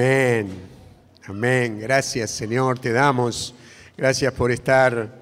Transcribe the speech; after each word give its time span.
Amén. 0.00 0.48
Amén. 1.26 1.78
Gracias 1.78 2.30
Señor, 2.30 2.78
te 2.78 2.90
damos. 2.90 3.54
Gracias 3.98 4.32
por 4.32 4.50
estar, 4.50 5.12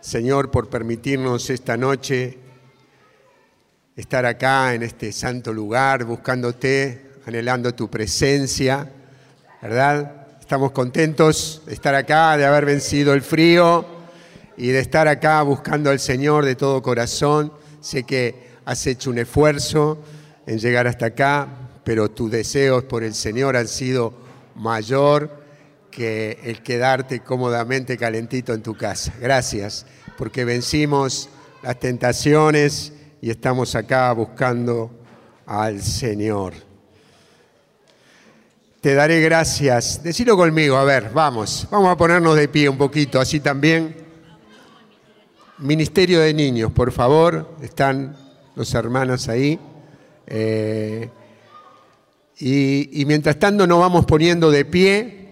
Señor, 0.00 0.48
por 0.48 0.70
permitirnos 0.70 1.50
esta 1.50 1.76
noche 1.76 2.38
estar 3.96 4.24
acá 4.24 4.74
en 4.74 4.84
este 4.84 5.10
santo 5.10 5.52
lugar, 5.52 6.04
buscándote, 6.04 7.14
anhelando 7.26 7.74
tu 7.74 7.90
presencia, 7.90 8.88
¿verdad? 9.60 10.28
Estamos 10.38 10.70
contentos 10.70 11.62
de 11.66 11.74
estar 11.74 11.96
acá, 11.96 12.36
de 12.36 12.46
haber 12.46 12.64
vencido 12.64 13.14
el 13.14 13.22
frío 13.22 13.84
y 14.56 14.68
de 14.68 14.78
estar 14.78 15.08
acá 15.08 15.42
buscando 15.42 15.90
al 15.90 15.98
Señor 15.98 16.44
de 16.44 16.54
todo 16.54 16.80
corazón. 16.80 17.52
Sé 17.80 18.04
que 18.04 18.52
has 18.66 18.86
hecho 18.86 19.10
un 19.10 19.18
esfuerzo 19.18 19.98
en 20.46 20.60
llegar 20.60 20.86
hasta 20.86 21.06
acá, 21.06 21.48
pero 21.84 22.10
tus 22.10 22.30
deseos 22.30 22.84
por 22.84 23.02
el 23.02 23.14
Señor 23.14 23.56
han 23.56 23.68
sido 23.68 24.21
mayor 24.54 25.42
que 25.90 26.38
el 26.42 26.62
quedarte 26.62 27.20
cómodamente 27.20 27.96
calentito 27.96 28.54
en 28.54 28.62
tu 28.62 28.76
casa. 28.76 29.12
Gracias, 29.20 29.86
porque 30.16 30.44
vencimos 30.44 31.28
las 31.62 31.78
tentaciones 31.78 32.92
y 33.20 33.30
estamos 33.30 33.74
acá 33.74 34.12
buscando 34.12 34.90
al 35.46 35.82
Señor. 35.82 36.54
Te 38.80 38.94
daré 38.94 39.20
gracias. 39.20 40.02
Decilo 40.02 40.36
conmigo, 40.36 40.76
a 40.76 40.82
ver, 40.82 41.10
vamos. 41.14 41.68
Vamos 41.70 41.92
a 41.92 41.96
ponernos 41.96 42.34
de 42.36 42.48
pie 42.48 42.68
un 42.68 42.78
poquito, 42.78 43.20
así 43.20 43.38
también. 43.38 43.94
Ministerio 45.58 46.18
de 46.18 46.34
Niños, 46.34 46.72
por 46.72 46.90
favor. 46.90 47.54
Están 47.62 48.16
los 48.56 48.74
hermanos 48.74 49.28
ahí. 49.28 49.60
Eh, 50.26 51.08
y, 52.38 53.04
mientras 53.06 53.38
tanto 53.38 53.66
nos 53.66 53.78
vamos 53.78 54.04
poniendo 54.04 54.50
de 54.50 54.64
pie. 54.64 55.28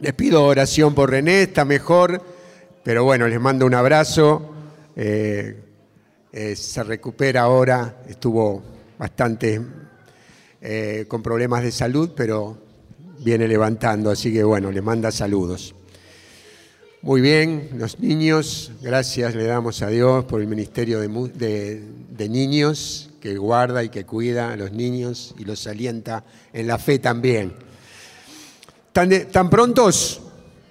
Les 0.00 0.12
pido 0.12 0.44
oración 0.44 0.94
por 0.94 1.10
René, 1.10 1.42
está 1.42 1.64
mejor, 1.64 2.22
pero 2.82 3.04
bueno, 3.04 3.26
les 3.28 3.40
mando 3.40 3.66
un 3.66 3.74
abrazo. 3.74 4.54
Eh, 4.94 5.56
eh, 6.32 6.56
se 6.56 6.82
recupera 6.84 7.42
ahora, 7.42 8.02
estuvo 8.08 8.62
bastante 8.98 9.60
eh, 10.60 11.04
con 11.08 11.22
problemas 11.22 11.62
de 11.62 11.72
salud, 11.72 12.10
pero 12.14 12.58
viene 13.20 13.48
levantando, 13.48 14.10
así 14.10 14.32
que 14.32 14.44
bueno, 14.44 14.70
le 14.70 14.82
manda 14.82 15.10
saludos. 15.10 15.74
Muy 17.02 17.20
bien, 17.20 17.70
los 17.76 18.00
niños, 18.00 18.72
gracias 18.82 19.34
le 19.34 19.44
damos 19.44 19.80
a 19.82 19.88
Dios 19.88 20.24
por 20.24 20.40
el 20.40 20.46
Ministerio 20.46 21.00
de 21.00 22.28
Niños 22.28 23.10
que 23.26 23.38
guarda 23.38 23.82
y 23.82 23.88
que 23.88 24.06
cuida 24.06 24.52
a 24.52 24.56
los 24.56 24.70
niños 24.70 25.34
y 25.36 25.44
los 25.44 25.66
alienta 25.66 26.22
en 26.52 26.68
la 26.68 26.78
fe 26.78 27.00
también. 27.00 27.52
¿Tan, 28.92 29.10
tan 29.32 29.50
prontos? 29.50 30.20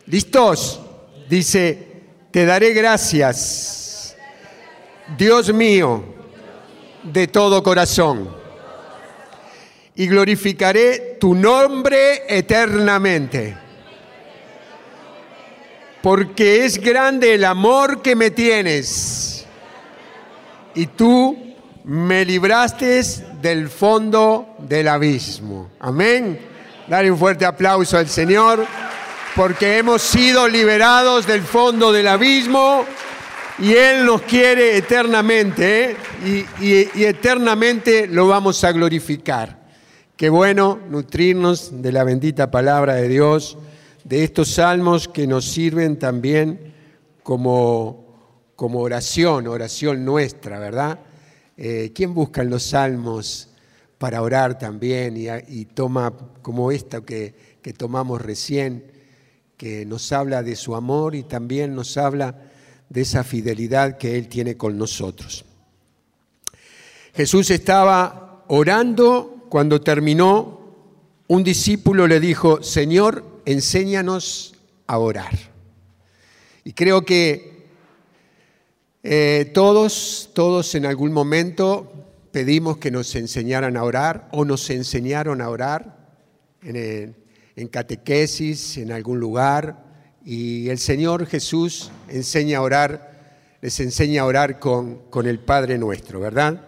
¿Listos? 0.06 0.80
Dice, 1.28 2.04
te 2.32 2.46
daré 2.46 2.72
gracias, 2.72 4.16
Dios 5.18 5.54
mío, 5.54 6.02
de 7.04 7.28
todo 7.28 7.62
corazón, 7.62 8.34
y 9.94 10.08
glorificaré 10.08 11.18
tu 11.20 11.36
nombre 11.36 12.24
eternamente, 12.30 13.58
porque 16.02 16.64
es 16.64 16.80
grande 16.80 17.34
el 17.34 17.44
amor 17.44 18.02
que 18.02 18.16
me 18.16 18.32
tienes, 18.32 19.46
y 20.74 20.86
tú 20.86 21.45
me 21.86 22.26
libraste 22.26 23.04
del 23.42 23.70
fondo 23.70 24.56
del 24.58 24.88
abismo. 24.88 25.70
Amén. 25.80 26.40
Dale 26.88 27.12
un 27.12 27.18
fuerte 27.18 27.46
aplauso 27.46 27.98
al 27.98 28.08
Señor, 28.08 28.66
porque 29.36 29.78
hemos 29.78 30.02
sido 30.02 30.48
liberados 30.48 31.28
del 31.28 31.42
fondo 31.42 31.92
del 31.92 32.08
abismo 32.08 32.86
y 33.60 33.74
Él 33.74 34.06
nos 34.06 34.24
quiere 34.24 34.78
eternamente 34.78 35.92
¿eh? 36.24 36.46
y, 36.60 37.04
eternamente 37.04 38.08
lo 38.08 38.28
vamos 38.28 38.64
a 38.64 38.72
glorificar. 38.72 39.64
Qué 40.18 40.30
bueno 40.30 40.80
nutrirnos 40.90 41.82
de 41.84 41.92
la 41.92 42.04
bendita 42.04 42.50
palabra 42.50 42.96
de 42.96 43.08
Dios, 43.08 43.60
de 44.04 44.24
estos 44.24 44.50
salmos 44.50 45.08
que 45.08 45.28
nos 45.28 45.46
sirven 45.46 46.00
también 46.00 46.74
como, 47.22 48.52
como 48.56 48.80
oración, 48.80 49.48
oración 49.48 50.04
nuestra, 50.04 50.58
¿verdad? 50.58 51.00
Eh, 51.58 51.92
¿Quién 51.96 52.14
busca 52.14 52.42
en 52.42 52.50
los 52.50 52.64
salmos 52.64 53.50
para 53.98 54.22
orar 54.22 54.60
también 54.60 55.16
y, 55.18 55.66
toma 55.66 56.14
como 56.42 56.72
esta 56.72 57.02
que, 57.02 57.34
que 57.62 57.74
tomamos 57.74 58.22
recién, 58.22 58.84
que 59.58 59.86
nos 59.86 60.12
habla 60.12 60.44
de 60.44 60.56
su 60.56 60.76
amor 60.76 61.16
y 61.16 61.24
también 61.24 61.74
nos 61.74 61.96
habla 61.98 62.42
de 62.90 63.02
esa 63.02 63.24
fidelidad 63.24 63.98
que 63.98 64.18
Él 64.18 64.28
tiene 64.28 64.58
con 64.58 64.78
nosotros? 64.78 65.46
Jesús 67.14 67.50
estaba 67.52 68.44
orando 68.50 69.46
cuando 69.50 69.80
terminó, 69.80 70.60
un 71.28 71.44
discípulo 71.44 72.08
le 72.08 72.20
dijo, 72.20 72.62
Señor, 72.62 73.24
enséñanos 73.46 74.56
a 74.86 74.98
orar. 74.98 75.34
Y 76.66 76.74
creo 76.74 77.06
que 77.06 77.55
eh, 79.08 79.52
todos, 79.54 80.32
todos 80.34 80.74
en 80.74 80.88
algún 80.88 81.14
momento 81.14 81.94
pedimos 82.32 82.78
que 82.78 82.90
nos 82.90 83.14
enseñaran 83.14 83.78
a 83.78 83.84
orar 83.84 84.28
o 84.32 84.46
nos 84.46 84.68
enseñaron 84.72 85.42
a 85.42 85.50
orar 85.52 86.10
en, 86.64 87.16
en 87.56 87.68
catequesis, 87.68 88.78
en 88.78 88.92
algún 88.92 89.20
lugar, 89.20 89.86
y 90.26 90.70
el 90.70 90.80
Señor 90.80 91.28
Jesús 91.28 91.92
enseña 92.08 92.58
a 92.58 92.62
orar, 92.64 93.58
les 93.62 93.80
enseña 93.80 94.24
a 94.24 94.26
orar 94.26 94.58
con, 94.60 95.04
con 95.12 95.28
el 95.28 95.38
Padre 95.38 95.78
nuestro, 95.78 96.20
¿verdad? 96.20 96.60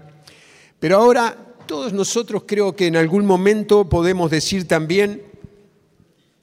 Pero 0.79 0.97
ahora 0.97 1.35
todos 1.65 1.91
nosotros 1.91 2.43
creo 2.45 2.75
que 2.75 2.85
en 2.85 2.97
algún 2.97 3.25
momento 3.25 3.89
podemos 3.89 4.29
decir 4.29 4.67
también, 4.67 5.23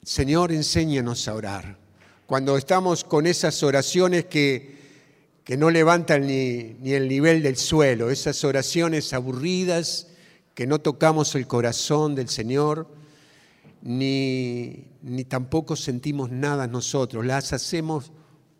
Señor, 0.03 0.51
enséñanos 0.51 1.29
a 1.29 1.35
orar. 1.35 1.77
Cuando 2.25 2.57
estamos 2.57 3.05
con 3.05 3.27
esas 3.27 3.63
oraciones 3.63 4.25
que 4.25 4.75
que 5.45 5.57
no 5.57 5.69
levantan 5.69 6.25
ni, 6.25 6.75
el 6.91 7.07
nivel 7.07 7.43
del 7.43 7.55
suelo, 7.55 8.09
esas 8.09 8.43
oraciones 8.43 9.13
aburridas 9.13 10.07
que 10.55 10.65
no 10.65 10.81
tocamos 10.81 11.35
el 11.35 11.45
corazón 11.45 12.15
del 12.15 12.29
Señor, 12.29 12.89
ni, 13.83 14.87
ni 15.03 15.23
tampoco 15.23 15.75
sentimos 15.75 16.31
nada 16.31 16.65
nosotros, 16.65 17.23
las 17.23 17.53
hacemos 17.53 18.11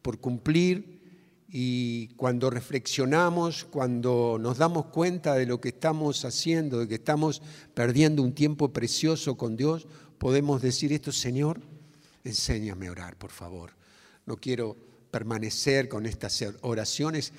por 0.03 0.19
cumplir 0.19 1.01
y 1.49 2.09
cuando 2.09 2.51
reflexionamos, 2.51 3.65
cuando 3.65 4.37
nos 4.39 4.59
damos 4.59 4.85
cuenta 4.85 5.33
de 5.33 5.47
lo 5.47 5.59
que 5.59 5.69
estamos 5.69 6.23
haciendo, 6.23 6.79
de 6.79 6.87
que 6.87 6.95
estamos 6.95 7.41
perdiendo 7.73 8.21
un 8.21 8.33
tiempo 8.33 8.71
precioso 8.71 9.37
con 9.37 9.55
Dios, 9.55 9.87
podemos 10.19 10.61
decir 10.61 10.93
esto, 10.93 11.11
Señor, 11.11 11.61
enséñame 12.23 12.89
a 12.89 12.91
orar, 12.91 13.17
por 13.17 13.31
favor. 13.31 13.71
No 14.27 14.37
quiero 14.37 14.75
permanecer 15.15 15.87
con 15.87 16.05
estas 16.05 16.43
oraciones 16.59 17.31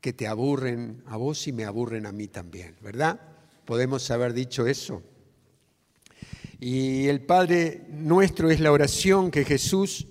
que 0.00 0.12
te 0.12 0.28
aburren 0.28 1.02
a 1.06 1.16
vos 1.16 1.48
y 1.48 1.52
me 1.52 1.64
aburren 1.64 2.06
a 2.06 2.12
mí 2.12 2.28
también, 2.28 2.76
¿verdad? 2.80 3.20
Podemos 3.64 4.08
haber 4.12 4.32
dicho 4.34 4.68
eso. 4.68 5.02
Y 6.60 7.08
el 7.08 7.20
Padre 7.22 7.86
nuestro 7.90 8.52
es 8.52 8.60
la 8.60 8.70
oración 8.70 9.32
que 9.32 9.44
Jesús 9.44 10.06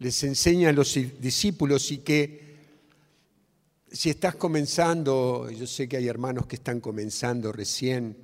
les 0.00 0.20
enseña 0.24 0.70
a 0.70 0.72
los 0.72 0.98
discípulos 1.20 1.92
y 1.92 1.98
que 1.98 2.56
si 3.92 4.10
estás 4.10 4.34
comenzando, 4.34 5.48
yo 5.52 5.68
sé 5.68 5.88
que 5.88 5.98
hay 5.98 6.08
hermanos 6.08 6.46
que 6.46 6.56
están 6.56 6.80
comenzando 6.80 7.52
recién 7.52 8.16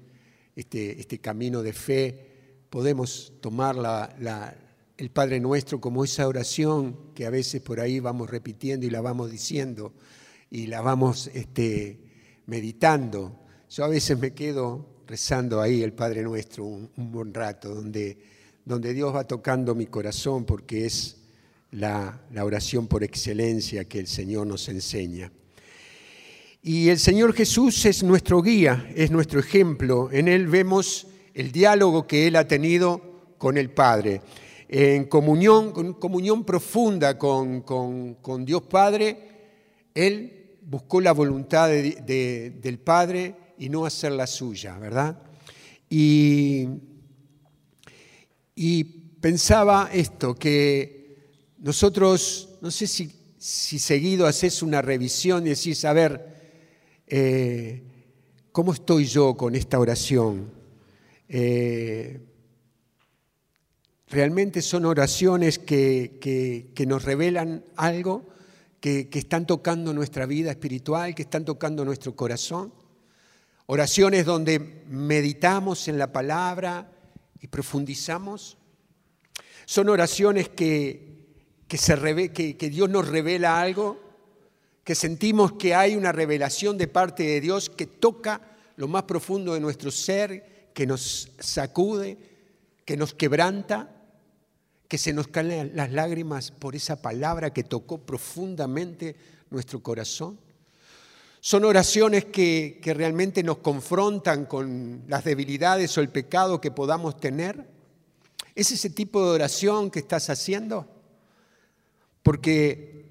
este, 0.57 0.99
este 0.99 1.21
camino 1.21 1.63
de 1.63 1.73
fe, 1.73 2.31
podemos 2.69 3.33
tomar 3.41 3.77
la, 3.77 4.13
la, 4.19 4.57
el 4.97 5.11
Padre 5.11 5.41
Nuestro 5.41 5.81
como 5.81 6.05
esa 6.05 6.29
oración 6.29 6.97
que 7.15 7.27
a 7.27 7.31
veces 7.31 7.61
por 7.61 7.81
ahí 7.81 7.99
vamos 7.99 8.31
repitiendo 8.31 8.87
y 8.87 8.91
la 8.91 9.01
vamos 9.01 9.31
diciendo 9.31 9.93
y 10.51 10.67
la 10.69 10.83
vamos 10.83 11.31
este, 11.35 11.99
meditando. 12.47 13.41
Yo 13.71 13.85
a 13.85 13.89
veces 13.89 14.19
me 14.19 14.33
quedo 14.35 14.87
rezando 15.07 15.61
ahí 15.61 15.83
el 15.83 15.93
Padre 15.93 16.23
Nuestro 16.23 16.65
un, 16.65 16.91
buen 16.97 17.35
rato, 17.35 17.75
donde, 17.75 18.17
donde, 18.65 18.95
Dios 18.95 19.15
va 19.15 19.25
tocando 19.25 19.75
mi 19.75 19.87
corazón 19.87 20.45
porque 20.45 20.87
es 20.87 21.17
la, 21.73 22.23
la 22.33 22.45
oración 22.45 22.87
por 22.87 23.03
excelencia 23.03 23.87
que 23.87 23.99
el 23.99 24.07
Señor 24.07 24.47
nos 24.47 24.69
enseña. 24.69 25.33
Y 26.63 26.89
el 26.89 27.01
Señor 27.01 27.35
Jesús 27.35 27.85
es 27.85 28.05
nuestro 28.05 28.41
guía, 28.41 28.89
es 28.95 29.11
nuestro 29.11 29.41
ejemplo. 29.41 30.09
En 30.13 30.29
Él 30.29 30.47
vemos 30.47 31.09
el 31.35 31.51
diálogo 31.51 32.07
que 32.07 32.29
Él 32.29 32.37
ha 32.37 32.47
tenido 32.47 33.35
con 33.39 33.59
el 33.59 33.71
Padre 33.71 34.23
en 34.69 35.05
comunión, 35.05 35.95
comunión 35.95 36.45
profunda 36.45 37.19
con, 37.19 37.65
Dios 38.45 38.63
Padre, 38.63 39.19
él 39.95 40.59
buscó 40.63 41.01
la 41.01 41.13
voluntad 41.13 41.69
del 41.69 42.79
Padre 42.79 43.35
y 43.59 43.69
no 43.69 43.87
hacer 43.87 44.13
la 44.13 44.27
suya, 44.27 44.79
¿verdad? 44.79 45.23
Y, 45.89 46.67
Y 48.57 48.85
pensaba 48.85 49.91
esto, 49.93 50.35
que 50.35 51.17
nosotros, 51.59 52.51
no 52.61 52.71
sé 52.71 52.87
si, 52.87 53.11
si 53.39 53.79
seguido 53.79 54.27
haces 54.27 54.63
una 54.63 54.81
revisión 54.81 55.47
y 55.47 55.51
decís, 55.51 55.85
a 55.85 55.93
ver, 55.93 56.35
eh, 57.07 57.83
¿cómo 58.53 58.73
estoy 58.73 59.07
yo 59.07 59.37
con 59.37 59.55
esta 59.55 59.79
oración? 59.79 60.53
Eh, 61.29 62.21
realmente 64.15 64.63
son 64.63 64.85
oraciones 64.85 65.59
que, 65.59 66.73
nos 66.87 67.03
revelan 67.03 67.65
algo, 67.75 68.29
que, 68.79 69.09
que, 69.09 69.19
están 69.19 69.45
tocando 69.45 69.93
nuestra 69.93 70.25
vida 70.25 70.53
espiritual, 70.53 71.17
que 71.17 71.23
están 71.23 71.45
tocando 71.45 71.85
nuestro 71.85 72.15
corazón. 72.15 72.73
Oraciones 73.67 74.25
donde 74.25 74.85
meditamos 74.89 75.89
en 75.89 75.99
la 75.99 76.13
palabra 76.13 76.93
y 77.41 77.49
profundizamos. 77.49 78.57
Son 79.65 79.89
oraciones 79.89 80.49
que, 80.49 81.19
que 81.67 82.71
Dios 82.71 82.89
nos 82.89 83.09
revela 83.09 83.61
algo, 83.61 84.01
que 84.85 84.95
sentimos 84.95 85.55
que 85.55 85.75
hay 85.75 85.97
una 85.97 86.13
revelación 86.13 86.79
de 86.79 86.87
parte 86.87 87.25
de 87.25 87.41
Dios 87.41 87.69
que 87.69 87.87
toca 87.87 88.41
lo 88.77 88.87
más 88.87 89.03
profundo 89.03 89.55
de 89.55 89.61
nuestro 89.61 89.91
ser, 89.91 90.71
que 90.73 90.87
nos 90.87 91.33
sacude, 91.41 92.17
que 92.85 92.97
nos 92.97 93.13
quebranta, 93.13 93.91
que 94.89 94.99
se 94.99 95.13
nos 95.13 95.29
caen 95.29 95.73
las 95.75 95.93
lágrimas 95.93 96.51
por 96.51 96.77
esa 96.77 97.01
palabra 97.01 97.53
que 97.53 97.65
tocó 97.65 97.99
profundamente 97.99 99.17
nuestro 99.51 99.83
corazón. 99.83 100.39
Son 101.41 101.65
oraciones 101.65 102.27
que, 102.27 102.81
que, 102.83 102.95
realmente 102.95 103.43
nos 103.43 103.59
confrontan 103.59 104.47
con 104.47 105.03
las 105.09 105.25
debilidades 105.25 105.97
o 105.99 106.01
el 106.01 106.09
pecado 106.09 106.61
que 106.61 106.71
podamos 106.71 107.21
tener. 107.21 107.69
¿Es 108.55 108.71
ese 108.71 108.89
tipo 108.91 109.25
de 109.25 109.35
oración 109.35 109.91
que 109.91 109.99
estás 109.99 110.31
haciendo? 110.31 110.89
Porque 112.23 113.05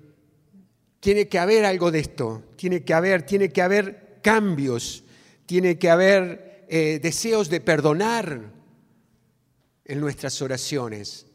tiene 1.00 1.28
que 1.28 1.38
haber 1.38 1.66
algo 1.66 1.92
de 1.92 2.00
esto, 2.00 2.44
tiene 2.56 2.84
que 2.84 2.94
haber, 2.94 3.24
tiene 3.24 3.50
que 3.50 3.62
haber 3.62 4.20
cambios, 4.24 5.04
tiene 5.46 5.78
que 5.78 5.90
haber 5.90 6.66
eh, 6.70 7.00
deseos 7.04 7.50
de 7.50 7.60
perdonar 7.60 8.52
en 9.86 10.00
nuestras 10.00 10.42
oraciones. 10.42 11.28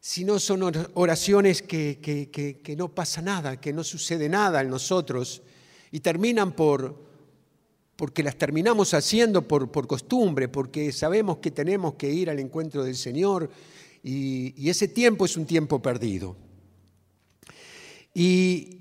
Si 0.00 0.24
no 0.24 0.38
son 0.38 0.62
oraciones 0.94 1.60
que, 1.60 1.98
que, 2.00 2.76
no 2.76 2.88
pasa 2.88 3.20
nada, 3.20 3.60
que 3.60 3.72
no 3.72 3.84
sucede 3.84 4.28
nada 4.30 4.62
en 4.62 4.70
nosotros 4.70 5.42
y 5.92 6.00
terminan 6.00 6.52
por, 6.52 6.96
porque 7.96 8.22
las 8.22 8.36
terminamos 8.36 8.94
haciendo 8.94 9.46
por, 9.46 9.70
por 9.70 9.86
costumbre, 9.86 10.48
porque 10.48 10.90
sabemos 10.90 11.36
que 11.38 11.50
tenemos 11.50 11.94
que 11.94 12.10
ir 12.10 12.30
al 12.30 12.38
encuentro 12.38 12.82
del 12.82 12.96
Señor 12.96 13.50
y, 14.02 14.54
y 14.56 14.70
ese 14.70 14.88
tiempo 14.88 15.26
es 15.26 15.36
un 15.36 15.44
tiempo 15.44 15.82
perdido. 15.82 16.34
Y, 18.14 18.80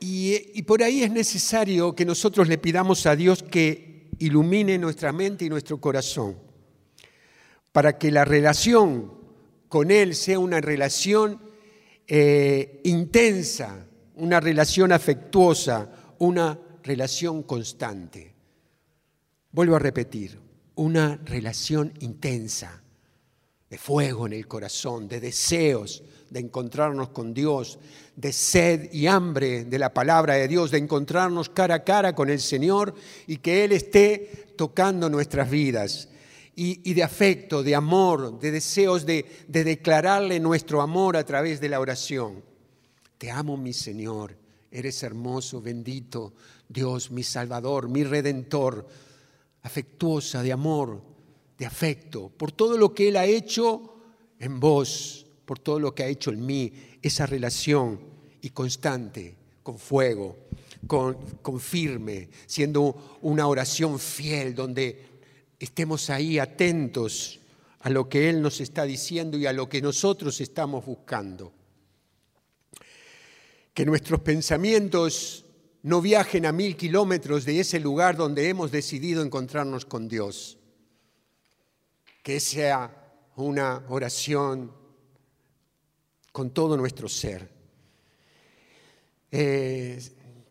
y, 0.00 0.62
por 0.62 0.82
ahí 0.82 1.02
es 1.02 1.10
necesario 1.10 1.94
que 1.94 2.04
nosotros 2.04 2.46
le 2.46 2.58
pidamos 2.58 3.06
a 3.06 3.16
Dios 3.16 3.42
que 3.42 4.10
ilumine 4.18 4.76
nuestra 4.76 5.12
mente 5.12 5.46
y 5.46 5.48
nuestro 5.48 5.80
corazón, 5.80 6.36
para 7.72 7.98
que 7.98 8.10
la 8.10 8.26
relación 8.26 9.23
con 9.74 9.90
Él 9.90 10.14
sea 10.14 10.38
una 10.38 10.60
relación 10.60 11.36
eh, 12.06 12.80
intensa, 12.84 13.84
una 14.14 14.38
relación 14.38 14.92
afectuosa, 14.92 16.14
una 16.20 16.56
relación 16.84 17.42
constante. 17.42 18.36
Vuelvo 19.50 19.74
a 19.74 19.80
repetir, 19.80 20.38
una 20.76 21.18
relación 21.24 21.92
intensa, 21.98 22.84
de 23.68 23.76
fuego 23.76 24.28
en 24.28 24.34
el 24.34 24.46
corazón, 24.46 25.08
de 25.08 25.18
deseos, 25.18 26.04
de 26.30 26.38
encontrarnos 26.38 27.08
con 27.08 27.34
Dios, 27.34 27.80
de 28.14 28.32
sed 28.32 28.92
y 28.92 29.08
hambre 29.08 29.64
de 29.64 29.78
la 29.80 29.92
palabra 29.92 30.34
de 30.34 30.46
Dios, 30.46 30.70
de 30.70 30.78
encontrarnos 30.78 31.48
cara 31.48 31.74
a 31.74 31.82
cara 31.82 32.14
con 32.14 32.30
el 32.30 32.38
Señor 32.38 32.94
y 33.26 33.38
que 33.38 33.64
Él 33.64 33.72
esté 33.72 34.54
tocando 34.56 35.10
nuestras 35.10 35.50
vidas. 35.50 36.10
Y, 36.56 36.94
de 36.94 37.02
afecto, 37.02 37.62
de 37.62 37.74
amor, 37.74 38.38
de 38.38 38.52
deseos 38.52 39.04
de, 39.04 39.44
de 39.48 39.64
declararle 39.64 40.38
nuestro 40.38 40.80
amor 40.82 41.16
a 41.16 41.24
través 41.24 41.60
de 41.60 41.68
la 41.68 41.80
oración. 41.80 42.44
Te 43.18 43.30
amo, 43.30 43.56
mi 43.56 43.72
Señor, 43.72 44.36
eres 44.70 45.02
hermoso, 45.02 45.60
bendito, 45.60 46.32
Dios, 46.68 47.10
mi 47.10 47.24
Salvador, 47.24 47.88
mi 47.88 48.04
Redentor, 48.04 48.86
afectuosa, 49.62 50.42
de 50.42 50.52
amor, 50.52 51.02
de 51.58 51.66
afecto, 51.66 52.28
por 52.28 52.52
todo 52.52 52.78
lo 52.78 52.94
que 52.94 53.08
Él 53.08 53.16
ha 53.16 53.24
hecho 53.24 53.94
en 54.38 54.60
vos 54.60 55.24
por 55.44 55.58
todo 55.58 55.78
lo 55.78 55.94
que 55.94 56.02
ha 56.02 56.08
hecho 56.08 56.30
en 56.30 56.44
mí, 56.44 56.72
esa 57.02 57.26
relación 57.26 58.00
y 58.40 58.50
constante, 58.50 59.36
con 59.62 59.78
fuego, 59.78 60.36
con 60.86 61.60
firme, 61.60 62.28
siendo 62.46 63.18
una 63.22 63.46
oración 63.46 63.98
fiel, 63.98 64.54
donde 64.54 65.13
estemos 65.64 66.10
ahí 66.10 66.38
atentos 66.38 67.40
a 67.80 67.90
lo 67.90 68.08
que 68.08 68.30
Él 68.30 68.40
nos 68.40 68.60
está 68.60 68.84
diciendo 68.84 69.36
y 69.36 69.46
a 69.46 69.52
lo 69.52 69.68
que 69.68 69.82
nosotros 69.82 70.40
estamos 70.40 70.86
buscando. 70.86 71.52
Que 73.74 73.84
nuestros 73.84 74.20
pensamientos 74.20 75.44
no 75.82 76.00
viajen 76.00 76.46
a 76.46 76.52
mil 76.52 76.76
kilómetros 76.76 77.44
de 77.44 77.60
ese 77.60 77.80
lugar 77.80 78.16
donde 78.16 78.48
hemos 78.48 78.70
decidido 78.70 79.22
encontrarnos 79.22 79.84
con 79.84 80.08
Dios. 80.08 80.56
Que 82.22 82.40
sea 82.40 83.12
una 83.36 83.84
oración 83.88 84.72
con 86.32 86.50
todo 86.50 86.76
nuestro 86.76 87.08
ser. 87.08 87.50
Eh, 89.30 90.00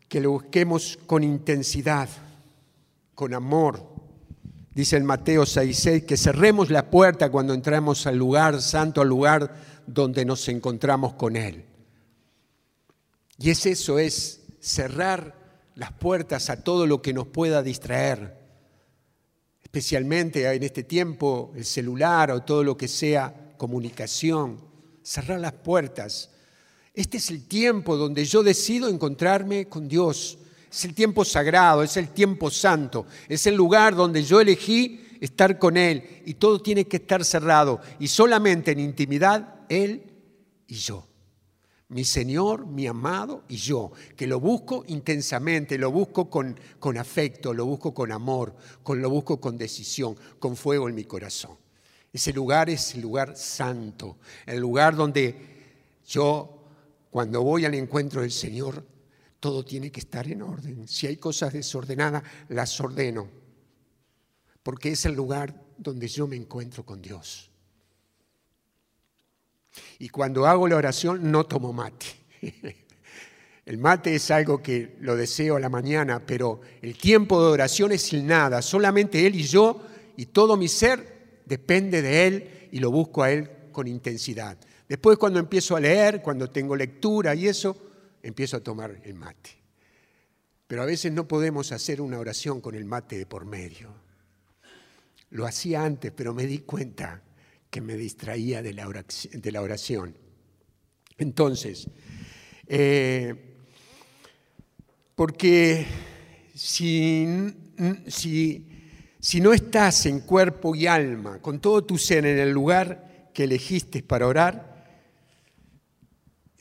que 0.08 0.22
lo 0.22 0.32
busquemos 0.32 1.00
con 1.08 1.24
intensidad, 1.24 2.10
con 3.16 3.34
amor. 3.34 3.93
Dice 4.74 4.98
el 4.98 5.04
Mateo 5.04 5.44
6:6 5.46 6.06
que 6.06 6.18
cerremos 6.18 6.70
la 6.70 6.90
puerta 6.90 7.30
cuando 7.30 7.54
entramos 7.54 8.08
al 8.08 8.18
lugar 8.18 8.62
santo, 8.62 9.02
al 9.02 9.10
lugar 9.10 9.54
donde 9.86 10.26
nos 10.26 10.48
encontramos 10.48 11.14
con 11.14 11.36
Él. 11.36 11.66
Y 13.38 13.50
es 13.50 13.66
eso, 13.66 14.00
es 14.00 14.42
cerrar 14.60 15.36
las 15.76 15.92
puertas 15.92 16.50
a 16.50 16.64
todo 16.64 16.88
lo 16.88 17.02
que 17.02 17.14
nos 17.14 17.28
pueda 17.28 17.62
distraer, 17.62 18.38
especialmente 19.62 20.52
en 20.52 20.64
este 20.64 20.84
tiempo 20.84 21.52
el 21.56 21.66
celular 21.66 22.32
o 22.32 22.42
todo 22.42 22.64
lo 22.64 22.78
que 22.78 22.88
sea 22.88 23.54
comunicación 23.58 24.74
cerrar 25.04 25.40
las 25.40 25.54
puertas. 25.54 26.30
Este 26.94 27.18
es 27.18 27.30
el 27.30 27.46
tiempo 27.48 27.98
donde 27.98 28.26
yo 28.26 28.42
decido 28.42 28.88
encontrarme 28.90 29.68
con 29.68 29.88
Dios. 29.88 30.40
Es 30.74 30.86
el 30.86 30.96
tiempo 30.96 31.24
sagrado, 31.24 31.84
es 31.84 31.98
el 31.98 32.10
tiempo 32.10 32.50
santo, 32.50 33.06
es 33.30 33.46
el 33.46 33.54
lugar 33.54 33.94
donde 33.94 34.24
yo 34.24 34.42
elegí 34.42 35.06
estar 35.22 35.60
con 35.60 35.78
Él 35.78 36.24
y 36.26 36.34
todo 36.34 36.64
tiene 36.64 36.86
que 36.86 36.98
estar 36.98 37.24
cerrado 37.24 37.80
y 38.00 38.08
solamente 38.08 38.72
en 38.72 38.80
intimidad 38.80 39.54
Él 39.70 40.12
y 40.66 40.74
yo. 40.74 41.08
Mi 41.90 42.04
Señor, 42.04 42.66
mi 42.66 42.88
amado 42.88 43.44
y 43.48 43.58
yo, 43.58 43.92
que 44.18 44.26
lo 44.26 44.40
busco 44.40 44.84
intensamente, 44.88 45.78
lo 45.78 45.92
busco 45.92 46.28
con, 46.28 46.60
con 46.80 46.98
afecto, 46.98 47.54
lo 47.54 47.68
busco 47.68 47.94
con 47.94 48.12
amor, 48.12 48.56
con, 48.82 49.00
lo 49.00 49.12
busco 49.12 49.40
con 49.40 49.56
decisión, 49.56 50.16
con 50.40 50.56
fuego 50.56 50.90
en 50.90 50.96
mi 50.96 51.04
corazón. 51.04 51.56
Ese 52.12 52.34
lugar 52.34 52.72
es 52.72 52.96
el 52.96 53.02
lugar 53.02 53.38
santo, 53.38 54.18
el 54.48 54.58
lugar 54.58 54.96
donde 54.96 55.36
yo, 56.08 56.64
cuando 57.12 57.44
voy 57.44 57.66
al 57.66 57.76
encuentro 57.76 58.22
del 58.22 58.32
Señor, 58.32 58.84
todo 59.44 59.66
tiene 59.66 59.92
que 59.92 60.00
estar 60.00 60.26
en 60.30 60.42
orden. 60.42 60.88
Si 60.88 61.06
hay 61.06 61.18
cosas 61.18 61.52
desordenadas, 61.52 62.24
las 62.48 62.80
ordeno, 62.80 63.28
porque 64.64 64.94
es 64.94 65.04
el 65.04 65.16
lugar 65.16 65.54
donde 65.78 66.08
yo 66.08 66.28
me 66.28 66.38
encuentro 66.38 66.86
con 66.86 67.02
Dios. 67.02 67.52
Y 70.00 70.08
cuando 70.08 70.46
hago 70.46 70.66
la 70.66 70.78
oración, 70.78 71.30
no 71.30 71.46
tomo 71.46 71.74
mate. 71.74 72.06
El 73.66 73.80
mate 73.80 74.16
es 74.16 74.32
algo 74.32 74.64
que 74.64 74.96
lo 75.02 75.18
deseo 75.18 75.58
a 75.58 75.60
la 75.60 75.70
mañana, 75.70 76.26
pero 76.26 76.62
el 76.82 76.98
tiempo 76.98 77.42
de 77.42 77.52
oración 77.52 77.94
es 77.94 78.02
sin 78.02 78.28
nada, 78.28 78.62
solamente 78.62 79.26
Él 79.26 79.36
y 79.36 79.44
yo 79.44 79.82
y 80.18 80.26
todo 80.28 80.58
mi 80.58 80.68
ser 80.68 81.42
depende 81.46 82.02
de 82.02 82.28
Él 82.28 82.68
y 82.72 82.80
lo 82.80 82.92
busco 82.92 83.24
a 83.24 83.32
Él 83.32 83.50
con 83.72 83.88
intensidad. 83.88 84.58
Después 84.88 85.18
cuando 85.18 85.40
empiezo 85.40 85.78
a 85.78 85.80
leer, 85.80 86.22
cuando 86.22 86.50
tengo 86.50 86.76
lectura 86.76 87.36
y 87.36 87.48
eso, 87.48 87.93
empiezo 88.24 88.58
a 88.58 88.64
tomar 88.64 89.00
el 89.04 89.14
mate. 89.14 89.52
Pero 90.66 90.82
a 90.82 90.86
veces 90.86 91.12
no 91.12 91.28
podemos 91.28 91.72
hacer 91.72 92.02
una 92.02 92.18
oración 92.18 92.60
con 92.60 92.74
el 92.74 92.86
mate 92.86 93.20
de 93.20 93.28
por 93.28 93.46
medio. 93.46 93.94
Lo 95.30 95.46
hacía 95.46 95.86
antes, 95.86 96.12
pero 96.12 96.34
me 96.34 96.48
di 96.48 96.60
cuenta 96.60 97.22
que 97.70 97.82
me 97.82 97.96
distraía 97.96 98.64
de 98.64 98.74
la 98.74 99.62
oración. 99.62 100.18
Entonces, 101.18 101.88
eh, 102.66 103.36
porque 105.16 105.86
si, 106.56 107.28
si 108.08 108.70
Si 109.24 109.40
no 109.40 109.54
estás 109.54 110.06
en 110.06 110.20
cuerpo 110.20 110.76
y 110.76 110.86
alma, 110.86 111.42
con 111.42 111.62
todo 111.62 111.86
tu 111.86 111.98
ser 111.98 112.26
en 112.26 112.40
el 112.40 112.52
lugar 112.52 113.30
que 113.34 113.46
elegiste 113.46 114.04
para 114.04 114.28
orar, 114.28 114.73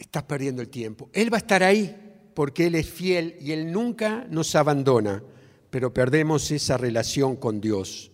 estás 0.02 0.22
perdiendo 0.24 0.62
el 0.62 0.68
tiempo. 0.68 1.08
Él 1.12 1.32
va 1.32 1.38
a 1.38 1.40
estar 1.40 1.62
ahí 1.62 1.96
porque 2.34 2.66
Él 2.66 2.74
es 2.74 2.88
fiel 2.88 3.36
y 3.40 3.52
Él 3.52 3.72
nunca 3.72 4.26
nos 4.30 4.54
abandona, 4.54 5.22
pero 5.70 5.92
perdemos 5.92 6.50
esa 6.50 6.76
relación 6.76 7.36
con 7.36 7.60
Dios. 7.60 8.10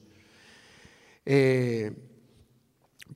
Eh, 1.25 1.92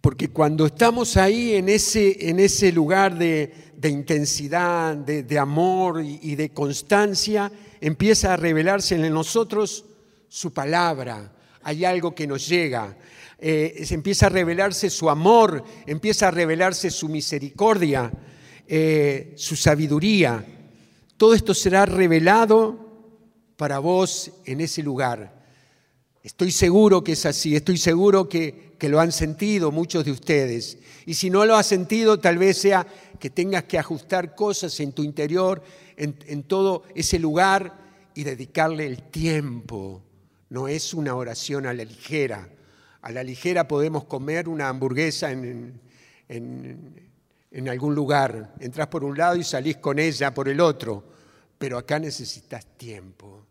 porque 0.00 0.28
cuando 0.28 0.66
estamos 0.66 1.16
ahí 1.16 1.54
en 1.54 1.68
ese, 1.68 2.28
en 2.28 2.40
ese 2.40 2.72
lugar 2.72 3.16
de, 3.16 3.52
intensidad, 3.84 4.96
de, 4.96 5.38
amor 5.38 6.02
y, 6.02 6.34
de 6.34 6.50
constancia, 6.50 7.52
empieza 7.80 8.34
a 8.34 8.36
revelarse 8.36 8.96
en 8.96 9.12
nosotros 9.12 9.84
su 10.28 10.52
palabra. 10.52 11.32
Hay 11.62 11.84
algo 11.84 12.14
que 12.14 12.26
nos 12.26 12.48
llega. 12.48 12.96
Eh, 13.38 13.86
empieza 13.90 14.26
a 14.26 14.30
revelarse 14.30 14.90
su 14.90 15.08
amor, 15.08 15.62
empieza 15.86 16.28
a 16.28 16.30
revelarse 16.30 16.90
su 16.90 17.08
misericordia, 17.08 18.10
eh, 18.74 19.34
su 19.36 19.54
sabiduría. 19.54 20.42
Todo 21.18 21.34
esto 21.34 21.52
será 21.52 21.84
revelado 21.84 22.78
para 23.58 23.78
vos 23.80 24.32
en 24.46 24.62
ese 24.62 24.82
lugar. 24.82 25.44
Estoy 26.22 26.50
seguro 26.52 27.04
que 27.04 27.12
es 27.12 27.26
así, 27.26 27.54
estoy 27.54 27.76
seguro 27.76 28.30
que, 28.30 28.72
lo 28.80 28.98
han 28.98 29.12
sentido 29.12 29.70
muchos 29.70 30.06
de 30.06 30.12
ustedes. 30.12 30.78
Y 31.04 31.12
si 31.12 31.28
no 31.28 31.44
lo 31.44 31.54
has 31.54 31.66
sentido, 31.66 32.18
tal 32.18 32.38
vez 32.38 32.56
sea 32.56 32.86
que 33.20 33.28
tengas 33.28 33.64
que 33.64 33.78
ajustar 33.78 34.34
cosas 34.34 34.80
en 34.80 34.92
tu 34.92 35.02
interior, 35.02 35.62
en, 35.98 36.16
en 36.26 36.42
todo 36.42 36.84
ese 36.94 37.18
lugar 37.18 37.78
y 38.14 38.24
dedicarle 38.24 38.86
el 38.86 39.02
tiempo. 39.02 40.02
No 40.48 40.66
es 40.66 40.94
una 40.94 41.14
oración 41.14 41.66
a 41.66 41.74
la 41.74 41.84
ligera. 41.84 42.48
A 43.02 43.12
la 43.12 43.22
ligera 43.22 43.68
podemos 43.68 44.04
comer 44.04 44.48
una 44.48 44.70
hamburguesa 44.70 45.30
en, 45.30 45.78
en 46.28 47.01
algún 47.68 47.94
lugar. 47.94 48.54
Entrás 48.60 48.88
por 48.88 49.04
un 49.04 49.16
lado 49.16 49.36
y 49.36 49.44
salís 49.44 49.76
con 49.76 49.98
ella 49.98 50.32
por 50.32 50.48
el 50.48 50.60
otro. 50.60 51.04
Pero 51.58 51.78
acá 51.78 51.98
necesitas 51.98 52.66
tiempo, 52.76 53.46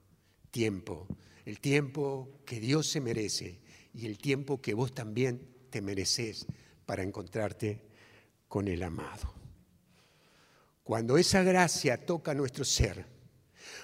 tiempo. 0.49 1.07
El 1.45 1.59
tiempo 1.59 2.41
que 2.45 2.59
Dios 2.59 2.87
se 2.87 2.99
merece 2.99 3.59
y 3.93 4.05
el 4.05 4.17
tiempo 4.17 4.61
que 4.61 4.73
vos 4.73 4.93
también 4.93 5.41
te 5.69 5.81
mereces 5.81 6.45
para 6.85 7.03
encontrarte 7.03 7.81
con 8.47 8.67
el 8.67 8.83
amado. 8.83 9.33
Cuando 10.83 11.17
esa 11.17 11.43
gracia 11.43 12.05
toca 12.05 12.33
nuestro 12.33 12.65
ser, 12.65 13.05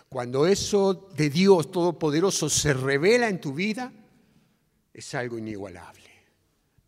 cuando 0.09 0.47
eso 0.47 1.09
de 1.15 1.29
Dios 1.29 1.71
Todopoderoso 1.71 2.49
se 2.49 2.73
revela 2.73 3.29
en 3.29 3.39
tu 3.39 3.53
vida, 3.53 3.93
es 4.93 5.15
algo 5.15 5.37
inigualable. 5.37 6.09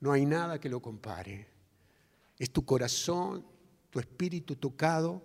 No 0.02 0.12
hay 0.12 0.26
nada 0.26 0.60
que 0.60 0.70
lo 0.70 0.82
compare. 0.82 1.48
Es 2.40 2.52
tu 2.52 2.66
corazón, 2.66 3.46
tu 3.90 4.00
espíritu 4.00 4.56
tocado 4.56 5.22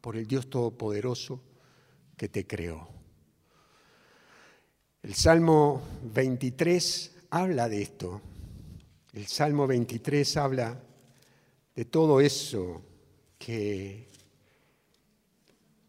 por 0.00 0.16
el 0.16 0.26
Dios 0.26 0.50
Todopoderoso 0.50 1.40
que 2.16 2.28
te 2.28 2.44
creó. 2.44 2.88
El 5.02 5.14
Salmo 5.14 5.82
23 6.12 7.12
habla 7.30 7.68
de 7.68 7.82
esto. 7.82 8.20
El 9.12 9.26
Salmo 9.28 9.68
23 9.68 10.36
habla 10.36 10.82
de 11.76 11.84
todo 11.84 12.20
eso 12.20 12.82
que, 13.38 14.08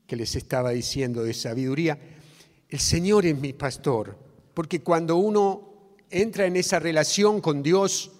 que 0.05 0.15
les 0.15 0.35
estaba 0.35 0.69
diciendo 0.71 1.23
de 1.23 1.33
sabiduría. 1.33 1.97
El 2.69 2.79
Señor 2.79 3.25
es 3.25 3.39
mi 3.39 3.53
pastor, 3.53 4.15
porque 4.53 4.83
cuando 4.83 5.15
uno 5.15 5.95
entra 6.11 6.45
en 6.45 6.55
esa 6.55 6.79
relación 6.79 7.41
con 7.41 7.63
Dios, 7.63 8.11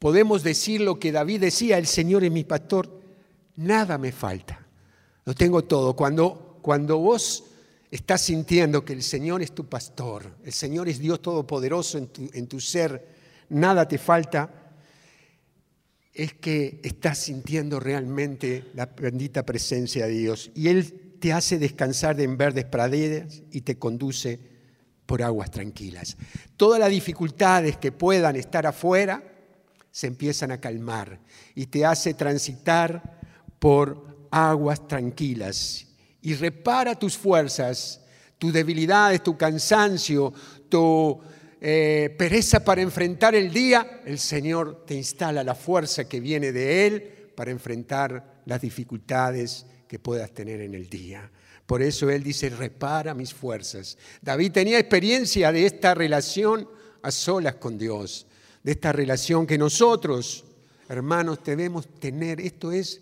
podemos 0.00 0.42
decir 0.42 0.80
lo 0.80 0.98
que 0.98 1.12
David 1.12 1.42
decía, 1.42 1.78
el 1.78 1.86
Señor 1.86 2.24
es 2.24 2.32
mi 2.32 2.42
pastor, 2.42 3.00
nada 3.54 3.98
me 3.98 4.10
falta, 4.10 4.66
lo 5.24 5.34
tengo 5.34 5.62
todo. 5.62 5.94
Cuando, 5.94 6.58
cuando 6.62 6.98
vos 6.98 7.44
estás 7.90 8.22
sintiendo 8.22 8.84
que 8.84 8.94
el 8.94 9.02
Señor 9.02 9.42
es 9.42 9.52
tu 9.52 9.66
pastor, 9.66 10.38
el 10.42 10.52
Señor 10.52 10.88
es 10.88 10.98
Dios 10.98 11.20
Todopoderoso 11.20 11.98
en 11.98 12.08
tu, 12.08 12.28
en 12.32 12.48
tu 12.48 12.58
ser, 12.58 13.06
nada 13.50 13.86
te 13.86 13.98
falta, 13.98 14.72
es 16.14 16.32
que 16.32 16.80
estás 16.82 17.18
sintiendo 17.18 17.78
realmente 17.78 18.70
la 18.74 18.86
bendita 18.86 19.44
presencia 19.44 20.06
de 20.06 20.12
Dios. 20.12 20.50
Y 20.54 20.68
Él 20.68 21.18
te 21.20 21.34
hace 21.34 21.58
descansar 21.58 22.18
en 22.20 22.38
verdes 22.38 22.64
praderas 22.64 23.42
y 23.52 23.60
te 23.60 23.78
conduce 23.78 24.40
por 25.04 25.22
aguas 25.22 25.50
tranquilas. 25.50 26.16
Todas 26.56 26.80
las 26.80 26.88
dificultades 26.88 27.76
que 27.76 27.92
puedan 27.92 28.36
estar 28.36 28.66
afuera, 28.66 29.29
se 30.00 30.06
empiezan 30.06 30.50
a 30.50 30.58
calmar 30.58 31.20
y 31.54 31.66
te 31.66 31.84
hace 31.84 32.14
transitar 32.14 33.20
por 33.58 34.26
aguas 34.30 34.88
tranquilas 34.88 35.86
y 36.22 36.32
repara 36.36 36.98
tus 36.98 37.18
fuerzas, 37.18 38.00
tus 38.38 38.50
debilidades, 38.50 39.22
tu 39.22 39.36
cansancio, 39.36 40.32
tu 40.70 41.20
eh, 41.60 42.14
pereza 42.18 42.64
para 42.64 42.80
enfrentar 42.80 43.34
el 43.34 43.52
día, 43.52 44.00
el 44.06 44.18
Señor 44.18 44.86
te 44.86 44.94
instala 44.94 45.44
la 45.44 45.54
fuerza 45.54 46.08
que 46.08 46.18
viene 46.18 46.50
de 46.50 46.86
Él 46.86 47.32
para 47.36 47.50
enfrentar 47.50 48.40
las 48.46 48.62
dificultades 48.62 49.66
que 49.86 49.98
puedas 49.98 50.30
tener 50.30 50.62
en 50.62 50.74
el 50.74 50.88
día. 50.88 51.30
Por 51.66 51.82
eso 51.82 52.08
Él 52.08 52.22
dice, 52.22 52.48
repara 52.48 53.12
mis 53.12 53.34
fuerzas. 53.34 53.98
David 54.22 54.52
tenía 54.52 54.78
experiencia 54.78 55.52
de 55.52 55.66
esta 55.66 55.92
relación 55.92 56.66
a 57.02 57.10
solas 57.10 57.56
con 57.56 57.76
Dios 57.76 58.26
de 58.62 58.72
esta 58.72 58.92
relación 58.92 59.46
que 59.46 59.58
nosotros, 59.58 60.44
hermanos, 60.88 61.40
debemos 61.44 61.88
tener. 61.98 62.40
Esto 62.40 62.72
es, 62.72 63.00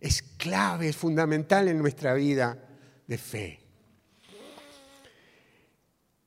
es 0.00 0.22
clave, 0.36 0.88
es 0.88 0.96
fundamental 0.96 1.68
en 1.68 1.78
nuestra 1.78 2.14
vida 2.14 2.58
de 3.06 3.18
fe. 3.18 3.60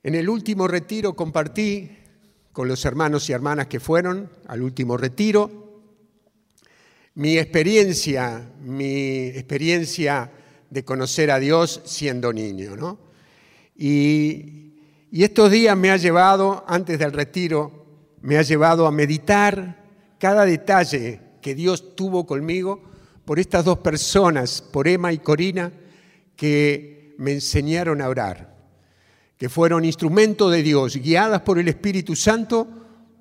En 0.01 0.15
el 0.15 0.27
último 0.27 0.67
retiro 0.67 1.15
compartí 1.15 1.97
con 2.51 2.67
los 2.67 2.83
hermanos 2.85 3.29
y 3.29 3.33
hermanas 3.33 3.67
que 3.67 3.79
fueron 3.79 4.29
al 4.47 4.61
último 4.61 4.97
retiro 4.97 5.63
mi 7.15 7.37
experiencia, 7.37 8.51
mi 8.61 9.27
experiencia 9.27 10.31
de 10.69 10.83
conocer 10.83 11.29
a 11.29 11.39
Dios 11.39 11.81
siendo 11.85 12.33
niño. 12.33 12.75
¿no? 12.75 12.99
Y, 13.75 14.73
y 15.11 15.23
estos 15.23 15.51
días 15.51 15.77
me 15.77 15.91
ha 15.91 15.97
llevado, 15.97 16.65
antes 16.67 16.97
del 16.97 17.11
retiro, 17.11 17.82
me 18.23 18.37
ha 18.37 18.41
llevado 18.41 18.87
a 18.87 18.91
meditar 18.91 19.83
cada 20.17 20.45
detalle 20.45 21.19
que 21.41 21.53
Dios 21.53 21.93
tuvo 21.95 22.25
conmigo 22.25 22.81
por 23.25 23.37
estas 23.37 23.65
dos 23.65 23.79
personas, 23.79 24.61
por 24.61 24.87
Emma 24.87 25.11
y 25.11 25.17
Corina, 25.17 25.73
que 26.37 27.15
me 27.17 27.33
enseñaron 27.33 28.01
a 28.01 28.07
orar, 28.07 28.55
que 29.37 29.49
fueron 29.49 29.83
instrumentos 29.83 30.53
de 30.53 30.63
Dios, 30.63 30.95
guiadas 30.95 31.41
por 31.41 31.59
el 31.59 31.67
Espíritu 31.67 32.15
Santo 32.15 32.65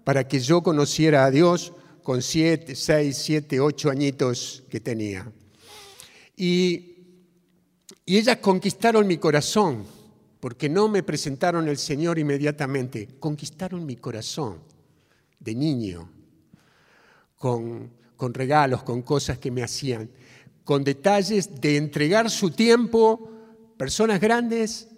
para 0.04 0.28
que 0.28 0.38
yo 0.38 0.62
conociera 0.62 1.24
a 1.24 1.32
Dios 1.32 1.72
con 2.04 2.22
siete, 2.22 2.76
seis, 2.76 3.16
siete, 3.16 3.58
ocho 3.58 3.90
añitos 3.90 4.62
que 4.70 4.78
tenía. 4.78 5.30
Y 6.36 6.94
ellas 8.06 8.36
conquistaron 8.36 9.08
mi 9.08 9.18
corazón, 9.18 9.84
porque 10.38 10.68
no 10.68 10.88
me 10.88 11.02
presentaron 11.02 11.66
el 11.66 11.78
Señor 11.78 12.20
inmediatamente, 12.20 13.08
conquistaron 13.18 13.84
mi 13.84 13.96
corazón 13.96 14.71
de 15.42 15.54
niño, 15.54 16.10
con, 17.36 17.90
con 18.16 18.32
regalos, 18.34 18.82
con 18.82 19.02
cosas 19.02 19.38
que 19.38 19.50
me 19.50 19.62
hacían, 19.62 20.08
con 20.64 20.84
detalles 20.84 21.60
de 21.60 21.76
entregar 21.76 22.30
su 22.30 22.50
tiempo, 22.50 23.30
personas 23.76 24.20
grandes, 24.20 24.88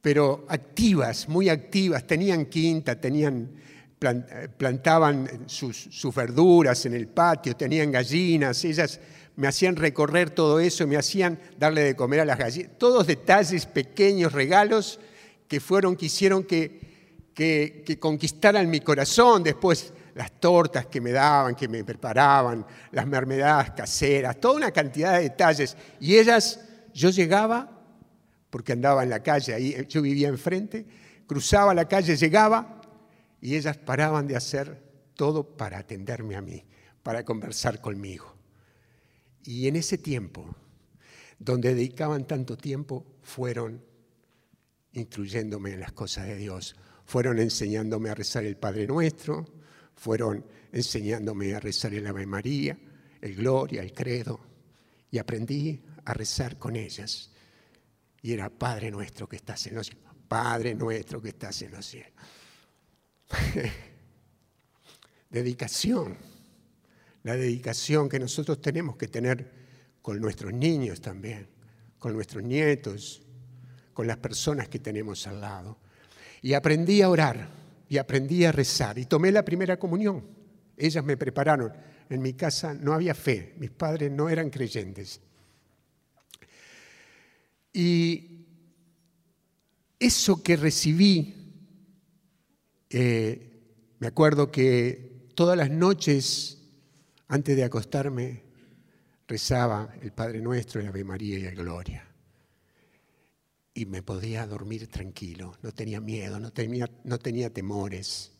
pero 0.00 0.44
activas, 0.48 1.28
muy 1.28 1.48
activas, 1.48 2.06
tenían 2.06 2.46
quinta, 2.46 3.00
tenían, 3.00 3.52
plantaban 4.56 5.44
sus, 5.46 5.76
sus, 5.90 6.14
verduras 6.14 6.84
en 6.86 6.94
el 6.94 7.08
patio, 7.08 7.54
tenían 7.54 7.92
gallinas, 7.92 8.64
ellas 8.64 9.00
me 9.36 9.46
hacían 9.46 9.76
recorrer 9.76 10.30
todo 10.30 10.58
eso, 10.58 10.86
me 10.86 10.96
hacían 10.96 11.38
darle 11.58 11.82
de 11.82 11.96
comer 11.96 12.20
a 12.20 12.24
las 12.24 12.38
gallinas, 12.38 12.72
todos 12.78 13.06
detalles, 13.06 13.66
pequeños 13.66 14.32
regalos 14.32 14.98
que 15.46 15.60
fueron, 15.60 15.94
que 15.96 16.06
hicieron 16.06 16.42
que 16.42 16.87
que, 17.38 17.98
conquistaran 18.00 18.68
mi 18.68 18.80
corazón, 18.80 19.44
después 19.44 19.92
las 20.16 20.40
tortas 20.40 20.86
que 20.86 21.00
me 21.00 21.12
daban, 21.12 21.54
que 21.54 21.68
me 21.68 21.84
preparaban, 21.84 22.66
las 22.90 23.06
mermeladas 23.06 23.70
caseras, 23.70 24.40
toda 24.40 24.56
una 24.56 24.72
cantidad 24.72 25.14
de 25.14 25.22
detalles. 25.22 25.76
Y 26.00 26.16
ellas, 26.16 26.58
yo 26.92 27.10
llegaba, 27.10 27.80
porque 28.50 28.72
andaba 28.72 29.04
en 29.04 29.10
la 29.10 29.22
calle, 29.22 29.54
ahí 29.54 29.86
yo 29.88 30.02
vivía 30.02 30.26
enfrente, 30.26 30.84
cruzaba 31.28 31.72
la 31.74 31.86
calle, 31.86 32.16
llegaba, 32.16 32.80
y 33.40 33.54
ellas 33.54 33.76
paraban 33.76 34.26
de 34.26 34.34
hacer 34.34 34.82
todo 35.14 35.56
para 35.56 35.78
atenderme 35.78 36.34
a 36.34 36.42
mí, 36.42 36.64
para 37.04 37.24
conversar 37.24 37.80
conmigo. 37.80 38.34
Y 39.44 39.68
en 39.68 39.76
ese 39.76 39.96
tiempo, 39.96 40.56
donde 41.38 41.72
dedicaban 41.72 42.26
tanto 42.26 42.56
tiempo, 42.56 43.06
fueron 43.22 43.80
instruyéndome 44.90 45.74
en 45.74 45.78
las 45.80 45.92
cosas 45.92 46.26
de 46.26 46.34
Dios, 46.34 46.74
fueron 47.08 47.38
enseñándome 47.38 48.10
a 48.10 48.14
rezar 48.14 48.44
el 48.44 48.58
Padre 48.58 48.86
Nuestro, 48.86 49.46
fueron 49.94 50.44
enseñándome 50.70 51.54
a 51.54 51.58
rezar 51.58 51.94
el 51.94 52.06
Ave 52.06 52.26
María, 52.26 52.78
el 53.22 53.34
Gloria, 53.34 53.80
el 53.80 53.94
Credo, 53.94 54.38
y 55.10 55.16
aprendí 55.16 55.82
a 56.04 56.12
rezar 56.12 56.58
con 56.58 56.76
ellas. 56.76 57.30
Y 58.20 58.34
era 58.34 58.50
Padre 58.50 58.90
Nuestro 58.90 59.26
que 59.26 59.36
estás 59.36 59.66
en 59.68 59.76
los 59.76 59.86
cielos, 59.86 60.06
Padre 60.28 60.74
Nuestro 60.74 61.22
que 61.22 61.30
estás 61.30 61.62
en 61.62 61.70
los 61.70 61.86
cielos. 61.86 62.12
dedicación, 65.30 66.14
la 67.22 67.36
dedicación 67.36 68.10
que 68.10 68.20
nosotros 68.20 68.60
tenemos 68.60 68.98
que 68.98 69.08
tener 69.08 69.50
con 70.02 70.20
nuestros 70.20 70.52
niños 70.52 71.00
también, 71.00 71.48
con 71.98 72.12
nuestros 72.12 72.44
nietos, 72.44 73.22
con 73.94 74.06
las 74.06 74.18
personas 74.18 74.68
que 74.68 74.78
tenemos 74.78 75.26
al 75.26 75.40
lado. 75.40 75.87
Y 76.42 76.54
aprendí 76.54 77.02
a 77.02 77.10
orar 77.10 77.50
y 77.88 77.98
aprendí 77.98 78.44
a 78.44 78.52
rezar 78.52 78.98
y 78.98 79.06
tomé 79.06 79.32
la 79.32 79.44
primera 79.44 79.78
comunión. 79.78 80.24
Ellas 80.76 81.04
me 81.04 81.16
prepararon. 81.16 81.72
En 82.10 82.22
mi 82.22 82.34
casa 82.34 82.74
no 82.74 82.94
había 82.94 83.14
fe, 83.14 83.54
mis 83.58 83.70
padres 83.70 84.10
no 84.10 84.28
eran 84.28 84.50
creyentes. 84.50 85.20
Y 87.72 88.46
eso 89.98 90.42
que 90.42 90.56
recibí, 90.56 91.34
eh, 92.90 93.50
me 93.98 94.06
acuerdo 94.06 94.50
que 94.50 95.26
todas 95.34 95.56
las 95.56 95.70
noches, 95.70 96.58
antes 97.28 97.56
de 97.56 97.64
acostarme, 97.64 98.42
rezaba 99.26 99.94
el 100.00 100.12
Padre 100.12 100.40
Nuestro, 100.40 100.80
el 100.80 100.86
Ave 100.86 101.04
María 101.04 101.38
y 101.38 101.42
la 101.42 101.50
Gloria. 101.50 102.07
Y 103.78 103.86
me 103.86 104.02
podía 104.02 104.44
dormir 104.44 104.88
tranquilo, 104.88 105.54
no 105.62 105.70
tenía 105.70 106.00
miedo, 106.00 106.40
no 106.40 106.50
tenía, 106.50 106.90
no 107.04 107.16
tenía 107.16 107.48
temores. 107.48 108.32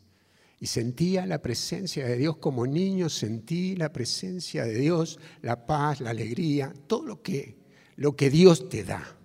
Y 0.58 0.66
sentía 0.66 1.26
la 1.26 1.40
presencia 1.40 2.04
de 2.04 2.16
Dios 2.16 2.38
como 2.38 2.66
niño, 2.66 3.08
sentí 3.08 3.76
la 3.76 3.92
presencia 3.92 4.64
de 4.64 4.74
Dios, 4.74 5.20
la 5.42 5.64
paz, 5.64 6.00
la 6.00 6.10
alegría, 6.10 6.74
todo 6.88 7.06
lo 7.06 7.22
que, 7.22 7.56
lo 7.94 8.16
que 8.16 8.30
Dios 8.30 8.68
te 8.68 8.82
da. 8.82 9.16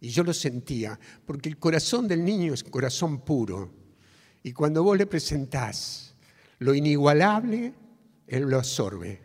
Y 0.00 0.08
yo 0.08 0.24
lo 0.24 0.32
sentía, 0.32 0.98
porque 1.26 1.50
el 1.50 1.58
corazón 1.58 2.08
del 2.08 2.24
niño 2.24 2.54
es 2.54 2.64
corazón 2.64 3.22
puro. 3.22 3.70
Y 4.42 4.52
cuando 4.54 4.82
vos 4.82 4.96
le 4.96 5.06
presentás 5.06 6.14
lo 6.58 6.74
inigualable, 6.74 7.74
Él 8.26 8.44
lo 8.44 8.56
absorbe. 8.56 9.20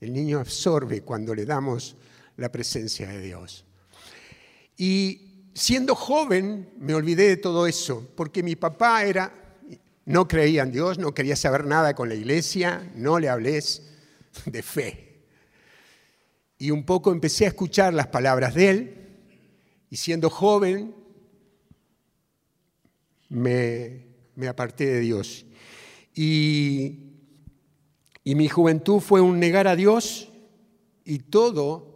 El 0.00 0.14
niño 0.14 0.38
absorbe 0.38 1.02
cuando 1.02 1.34
le 1.34 1.44
damos 1.44 1.98
la 2.38 2.50
presencia 2.50 3.06
de 3.06 3.20
Dios. 3.20 3.66
Y 4.78 5.23
siendo 5.54 5.94
joven 5.94 6.70
me 6.78 6.94
olvidé 6.94 7.28
de 7.28 7.36
todo 7.36 7.66
eso, 7.66 8.06
porque 8.16 8.42
mi 8.42 8.56
papá 8.56 9.04
era, 9.04 9.32
no 10.04 10.28
creía 10.28 10.62
en 10.62 10.72
Dios, 10.72 10.98
no 10.98 11.14
quería 11.14 11.36
saber 11.36 11.64
nada 11.64 11.94
con 11.94 12.08
la 12.08 12.14
iglesia, 12.14 12.92
no 12.94 13.18
le 13.18 13.28
hables 13.28 13.90
de 14.46 14.62
fe. 14.62 15.26
Y 16.58 16.70
un 16.70 16.84
poco 16.84 17.12
empecé 17.12 17.44
a 17.44 17.48
escuchar 17.48 17.94
las 17.94 18.08
palabras 18.08 18.54
de 18.54 18.70
él, 18.70 19.00
y 19.90 19.96
siendo 19.96 20.28
joven 20.28 20.94
me, 23.28 24.04
me 24.34 24.48
aparté 24.48 24.86
de 24.86 25.00
Dios. 25.00 25.46
Y, 26.14 27.00
mi 28.24 28.48
juventud 28.48 29.00
fue 29.00 29.20
un 29.20 29.38
negar 29.38 29.66
a 29.66 29.76
Dios 29.76 30.30
y 31.04 31.18
todo, 31.18 31.93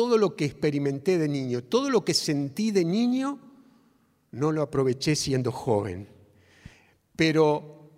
todo 0.00 0.16
lo 0.16 0.34
que 0.34 0.46
experimenté 0.46 1.18
de 1.18 1.28
niño, 1.28 1.62
todo 1.62 1.90
lo 1.90 2.02
que 2.06 2.14
sentí 2.14 2.70
de 2.70 2.86
niño, 2.86 3.38
no 4.30 4.50
lo 4.50 4.62
aproveché 4.62 5.14
siendo 5.14 5.52
joven. 5.52 6.08
Pero 7.14 7.90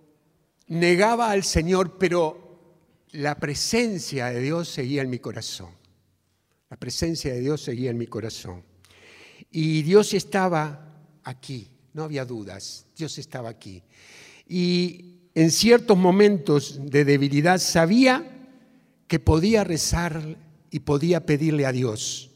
negaba 0.67 1.31
al 1.31 1.45
Señor, 1.45 1.99
pero 1.99 2.59
la 3.13 3.37
presencia 3.37 4.27
de 4.27 4.41
Dios 4.41 4.69
seguía 4.69 5.03
en 5.03 5.11
mi 5.11 5.21
corazón. 5.21 5.71
La 6.71 6.77
presencia 6.77 7.33
de 7.33 7.39
Dios 7.39 7.63
seguía 7.63 7.93
en 7.93 7.99
mi 7.99 8.09
corazón. 8.09 8.65
Y 9.53 9.83
Dios 9.83 10.13
estaba 10.13 11.07
aquí, 11.23 11.71
no 11.93 12.03
había 12.03 12.25
dudas, 12.25 12.85
Dios 12.97 13.17
estaba 13.17 13.49
aquí. 13.49 13.81
Y 14.49 15.21
en 15.37 15.53
ciertos 15.53 15.97
momentos 15.97 16.81
de 16.83 17.05
debilidad 17.05 17.59
sabía 17.59 18.49
que 19.07 19.21
podía 19.21 19.63
rezar 19.63 20.37
y 20.73 20.81
podía 20.81 21.25
pedirle 21.27 21.67
a 21.67 21.71
Dios, 21.71 22.31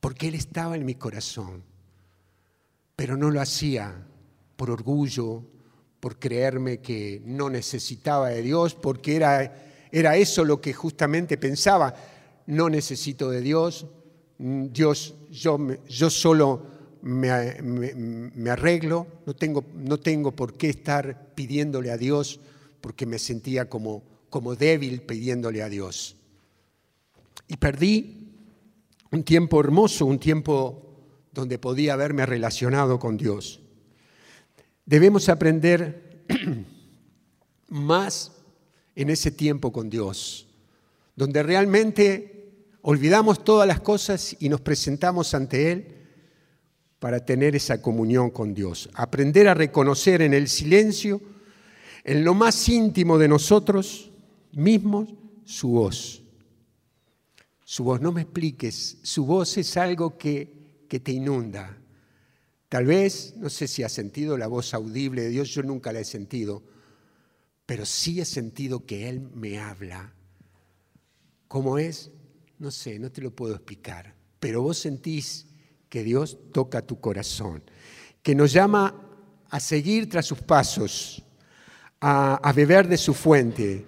porque 0.00 0.28
Él 0.28 0.34
estaba 0.34 0.76
en 0.76 0.84
mi 0.84 0.94
corazón, 0.94 1.64
pero 2.94 3.16
no 3.16 3.30
lo 3.30 3.40
hacía 3.40 4.06
por 4.54 4.70
orgullo, 4.70 5.42
por 5.98 6.18
creerme 6.18 6.78
que 6.78 7.22
no 7.24 7.48
necesitaba 7.48 8.28
de 8.28 8.42
Dios, 8.42 8.74
porque 8.74 9.16
era, 9.16 9.88
era 9.90 10.16
eso 10.16 10.44
lo 10.44 10.60
que 10.60 10.74
justamente 10.74 11.38
pensaba, 11.38 11.94
no 12.46 12.68
necesito 12.68 13.30
de 13.30 13.40
Dios, 13.40 13.86
Dios, 14.38 15.14
yo, 15.30 15.58
yo 15.88 16.10
solo 16.10 16.66
me, 17.00 17.30
arreglo, 18.50 19.06
no 19.24 19.34
tengo, 19.34 19.64
no 19.74 19.98
tengo 19.98 20.32
por 20.32 20.52
qué 20.58 20.68
estar 20.68 21.34
pidiéndole 21.34 21.90
a 21.90 21.96
Dios 21.96 22.40
porque 22.82 23.06
me 23.06 23.18
sentía 23.18 23.70
como, 23.70 24.02
como 24.28 24.54
débil 24.54 25.00
pidiéndole 25.00 25.62
a 25.62 25.70
Dios. 25.70 26.17
Y 27.48 27.56
perdí 27.56 28.18
un 29.10 29.24
tiempo 29.24 29.58
hermoso, 29.60 30.06
un 30.06 30.18
tiempo 30.18 30.84
donde 31.32 31.58
podía 31.58 31.94
haberme 31.94 32.26
relacionado 32.26 32.98
con 32.98 33.16
Dios. 33.16 33.60
Debemos 34.84 35.28
aprender 35.28 36.24
más 37.68 38.32
en 38.94 39.10
ese 39.10 39.30
tiempo 39.30 39.72
con 39.72 39.88
Dios, 39.88 40.46
donde 41.16 41.42
realmente 41.42 42.52
olvidamos 42.82 43.44
todas 43.44 43.66
las 43.66 43.80
cosas 43.80 44.36
y 44.40 44.48
nos 44.48 44.60
presentamos 44.60 45.34
ante 45.34 45.72
Él 45.72 45.94
para 46.98 47.24
tener 47.24 47.54
esa 47.54 47.80
comunión 47.80 48.30
con 48.30 48.54
Dios. 48.54 48.90
Aprender 48.94 49.48
a 49.48 49.54
reconocer 49.54 50.22
en 50.22 50.34
el 50.34 50.48
silencio, 50.48 51.20
en 52.04 52.24
lo 52.24 52.34
más 52.34 52.68
íntimo 52.68 53.18
de 53.18 53.28
nosotros 53.28 54.10
mismos, 54.52 55.14
su 55.44 55.68
voz. 55.68 56.22
Su 57.70 57.84
voz, 57.84 58.00
no 58.00 58.12
me 58.12 58.22
expliques, 58.22 58.96
su 59.02 59.26
voz 59.26 59.58
es 59.58 59.76
algo 59.76 60.16
que, 60.16 60.86
que 60.88 61.00
te 61.00 61.12
inunda. 61.12 61.76
Tal 62.70 62.86
vez, 62.86 63.34
no 63.36 63.50
sé 63.50 63.68
si 63.68 63.82
has 63.82 63.92
sentido 63.92 64.38
la 64.38 64.46
voz 64.46 64.72
audible 64.72 65.20
de 65.20 65.28
Dios, 65.28 65.50
yo 65.50 65.62
nunca 65.62 65.92
la 65.92 66.00
he 66.00 66.04
sentido, 66.06 66.62
pero 67.66 67.84
sí 67.84 68.22
he 68.22 68.24
sentido 68.24 68.86
que 68.86 69.10
Él 69.10 69.20
me 69.34 69.58
habla. 69.58 70.14
¿Cómo 71.46 71.76
es? 71.76 72.10
No 72.58 72.70
sé, 72.70 72.98
no 72.98 73.12
te 73.12 73.20
lo 73.20 73.36
puedo 73.36 73.56
explicar, 73.56 74.14
pero 74.40 74.62
vos 74.62 74.78
sentís 74.78 75.44
que 75.90 76.02
Dios 76.02 76.38
toca 76.54 76.80
tu 76.80 76.98
corazón, 77.02 77.62
que 78.22 78.34
nos 78.34 78.50
llama 78.50 78.94
a 79.50 79.60
seguir 79.60 80.08
tras 80.08 80.24
sus 80.24 80.40
pasos, 80.40 81.22
a, 82.00 82.50
beber 82.56 82.88
de 82.88 82.96
su 82.96 83.12
fuente. 83.12 83.84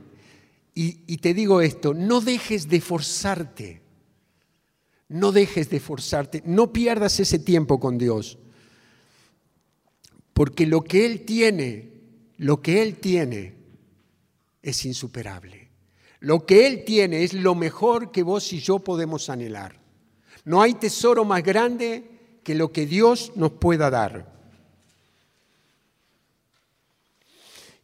Y, 0.83 1.19
te 1.19 1.35
digo 1.35 1.61
esto, 1.61 1.93
no 1.93 2.23
dejes 2.23 2.67
de 2.71 2.81
forzarte, 2.81 3.83
no 5.09 5.31
dejes 5.31 5.69
de 5.69 5.79
forzarte, 5.79 6.43
no 6.47 6.73
pierdas 6.73 7.21
ese 7.21 7.39
tiempo 7.39 7.79
con 7.79 7.99
Dios, 7.99 8.39
porque 10.33 10.67
lo 10.67 10.83
que 10.83 11.05
Él 11.05 11.27
tiene, 11.27 11.91
lo 12.39 12.63
que 12.63 12.81
Él 12.81 12.97
tiene 12.97 13.57
es 14.63 14.87
insuperable. 14.87 15.69
Lo 16.21 16.47
que 16.47 16.67
Él 16.67 16.85
tiene 16.87 17.25
es 17.25 17.35
lo 17.35 17.55
mejor 17.55 18.11
que 18.11 18.23
vos 18.23 18.51
y 18.55 18.61
yo 18.61 18.79
podemos 18.79 19.29
anhelar. 19.29 19.79
No 20.47 20.63
hay 20.63 20.73
tesoro 20.73 21.27
más 21.27 21.43
grande 21.43 22.39
que 22.43 22.55
lo 22.55 22.73
que 22.73 22.87
Dios 22.87 23.33
nos 23.37 23.53
pueda 23.53 23.91
dar. 23.91 24.33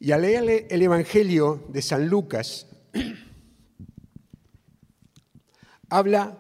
Y 0.01 0.13
al 0.13 0.23
leer 0.23 0.67
el 0.71 0.81
Evangelio 0.81 1.63
de 1.69 1.83
San 1.83 2.09
Lucas, 2.09 2.67
habla 5.89 6.39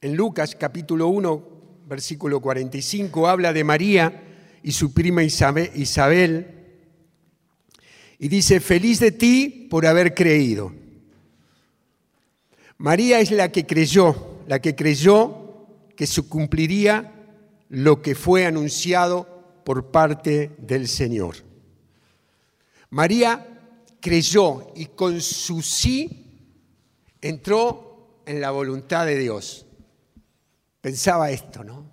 en 0.00 0.16
Lucas 0.16 0.54
capítulo 0.54 1.08
1, 1.08 1.44
versículo 1.86 2.40
45, 2.40 3.28
habla 3.28 3.52
de 3.52 3.64
María 3.64 4.22
y 4.62 4.72
su 4.72 4.92
prima 4.92 5.22
Isabel, 5.22 6.56
y 8.18 8.28
dice, 8.28 8.60
feliz 8.60 9.00
de 9.00 9.12
ti 9.12 9.66
por 9.70 9.86
haber 9.86 10.14
creído. 10.14 10.72
María 12.78 13.20
es 13.20 13.30
la 13.30 13.50
que 13.50 13.66
creyó 13.66 14.30
la 14.50 14.58
que 14.58 14.74
creyó 14.74 15.68
que 15.94 16.08
se 16.08 16.22
cumpliría 16.22 17.12
lo 17.68 18.02
que 18.02 18.16
fue 18.16 18.46
anunciado 18.46 19.62
por 19.64 19.92
parte 19.92 20.50
del 20.58 20.88
Señor. 20.88 21.36
María 22.88 23.46
creyó 24.00 24.72
y 24.74 24.86
con 24.86 25.20
su 25.20 25.62
sí 25.62 26.26
entró 27.20 28.22
en 28.26 28.40
la 28.40 28.50
voluntad 28.50 29.06
de 29.06 29.18
Dios. 29.18 29.66
Pensaba 30.80 31.30
esto, 31.30 31.62
¿no? 31.62 31.92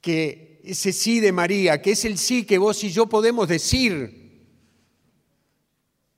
Que 0.00 0.60
ese 0.64 0.92
sí 0.92 1.20
de 1.20 1.32
María, 1.32 1.80
que 1.80 1.92
es 1.92 2.04
el 2.04 2.18
sí 2.18 2.44
que 2.44 2.58
vos 2.58 2.84
y 2.84 2.90
yo 2.90 3.06
podemos 3.06 3.48
decir 3.48 4.46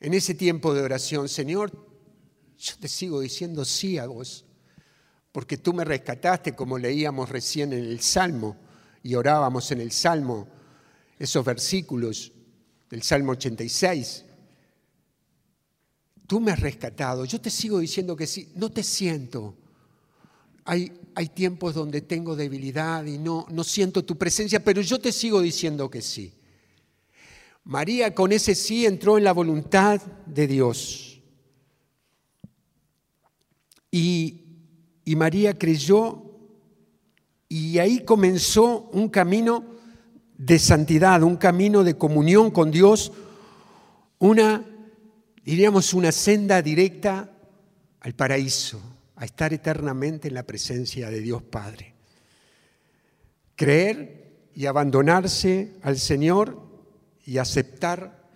en 0.00 0.14
ese 0.14 0.34
tiempo 0.34 0.74
de 0.74 0.82
oración. 0.82 1.28
Señor, 1.28 1.70
yo 2.58 2.74
te 2.78 2.88
sigo 2.88 3.20
diciendo 3.20 3.64
sí 3.64 3.98
a 3.98 4.06
vos, 4.06 4.44
porque 5.32 5.56
tú 5.56 5.72
me 5.72 5.84
rescataste 5.84 6.54
como 6.54 6.78
leíamos 6.78 7.28
recién 7.28 7.72
en 7.72 7.84
el 7.84 8.00
Salmo 8.00 8.56
y 9.02 9.14
orábamos 9.14 9.70
en 9.70 9.80
el 9.80 9.92
Salmo, 9.92 10.48
esos 11.18 11.44
versículos 11.44 12.32
del 12.88 13.02
Salmo 13.02 13.32
86. 13.32 14.24
Tú 16.30 16.38
me 16.38 16.52
has 16.52 16.60
rescatado, 16.60 17.24
yo 17.24 17.40
te 17.40 17.50
sigo 17.50 17.80
diciendo 17.80 18.14
que 18.14 18.24
sí, 18.24 18.52
no 18.54 18.70
te 18.70 18.84
siento. 18.84 19.56
Hay, 20.64 20.92
hay 21.16 21.26
tiempos 21.26 21.74
donde 21.74 22.02
tengo 22.02 22.36
debilidad 22.36 23.04
y 23.04 23.18
no, 23.18 23.46
no 23.50 23.64
siento 23.64 24.04
tu 24.04 24.16
presencia, 24.16 24.62
pero 24.62 24.80
yo 24.80 25.00
te 25.00 25.10
sigo 25.10 25.40
diciendo 25.40 25.90
que 25.90 26.00
sí. 26.00 26.32
María 27.64 28.14
con 28.14 28.30
ese 28.30 28.54
sí 28.54 28.86
entró 28.86 29.18
en 29.18 29.24
la 29.24 29.32
voluntad 29.32 30.00
de 30.24 30.46
Dios. 30.46 31.20
Y, 33.90 34.42
y 35.04 35.16
María 35.16 35.58
creyó 35.58 36.26
y 37.48 37.78
ahí 37.78 38.04
comenzó 38.04 38.88
un 38.92 39.08
camino 39.08 39.64
de 40.38 40.60
santidad, 40.60 41.24
un 41.24 41.38
camino 41.38 41.82
de 41.82 41.98
comunión 41.98 42.52
con 42.52 42.70
Dios, 42.70 43.10
una, 44.20 44.69
diríamos, 45.44 45.94
una 45.94 46.12
senda 46.12 46.62
directa 46.62 47.30
al 48.00 48.14
paraíso, 48.14 48.80
a 49.16 49.24
estar 49.24 49.52
eternamente 49.52 50.28
en 50.28 50.34
la 50.34 50.44
presencia 50.44 51.10
de 51.10 51.20
Dios 51.20 51.42
Padre. 51.42 51.94
Creer 53.54 54.48
y 54.54 54.66
abandonarse 54.66 55.76
al 55.82 55.98
Señor 55.98 56.68
y 57.26 57.36
aceptar 57.38 58.28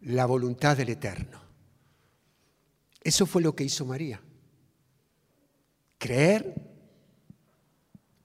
la 0.00 0.26
voluntad 0.26 0.76
del 0.76 0.88
Eterno. 0.88 1.40
Eso 3.02 3.26
fue 3.26 3.42
lo 3.42 3.54
que 3.54 3.64
hizo 3.64 3.84
María. 3.86 4.20
Creer 5.98 6.74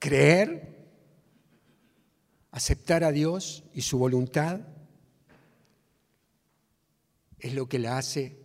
creer, 0.00 0.88
aceptar 2.50 3.04
a 3.04 3.12
Dios 3.12 3.62
y 3.72 3.82
su 3.82 3.98
voluntad, 3.98 4.60
es 7.40 7.54
lo 7.54 7.68
que 7.68 7.78
la 7.78 7.98
hace 7.98 8.36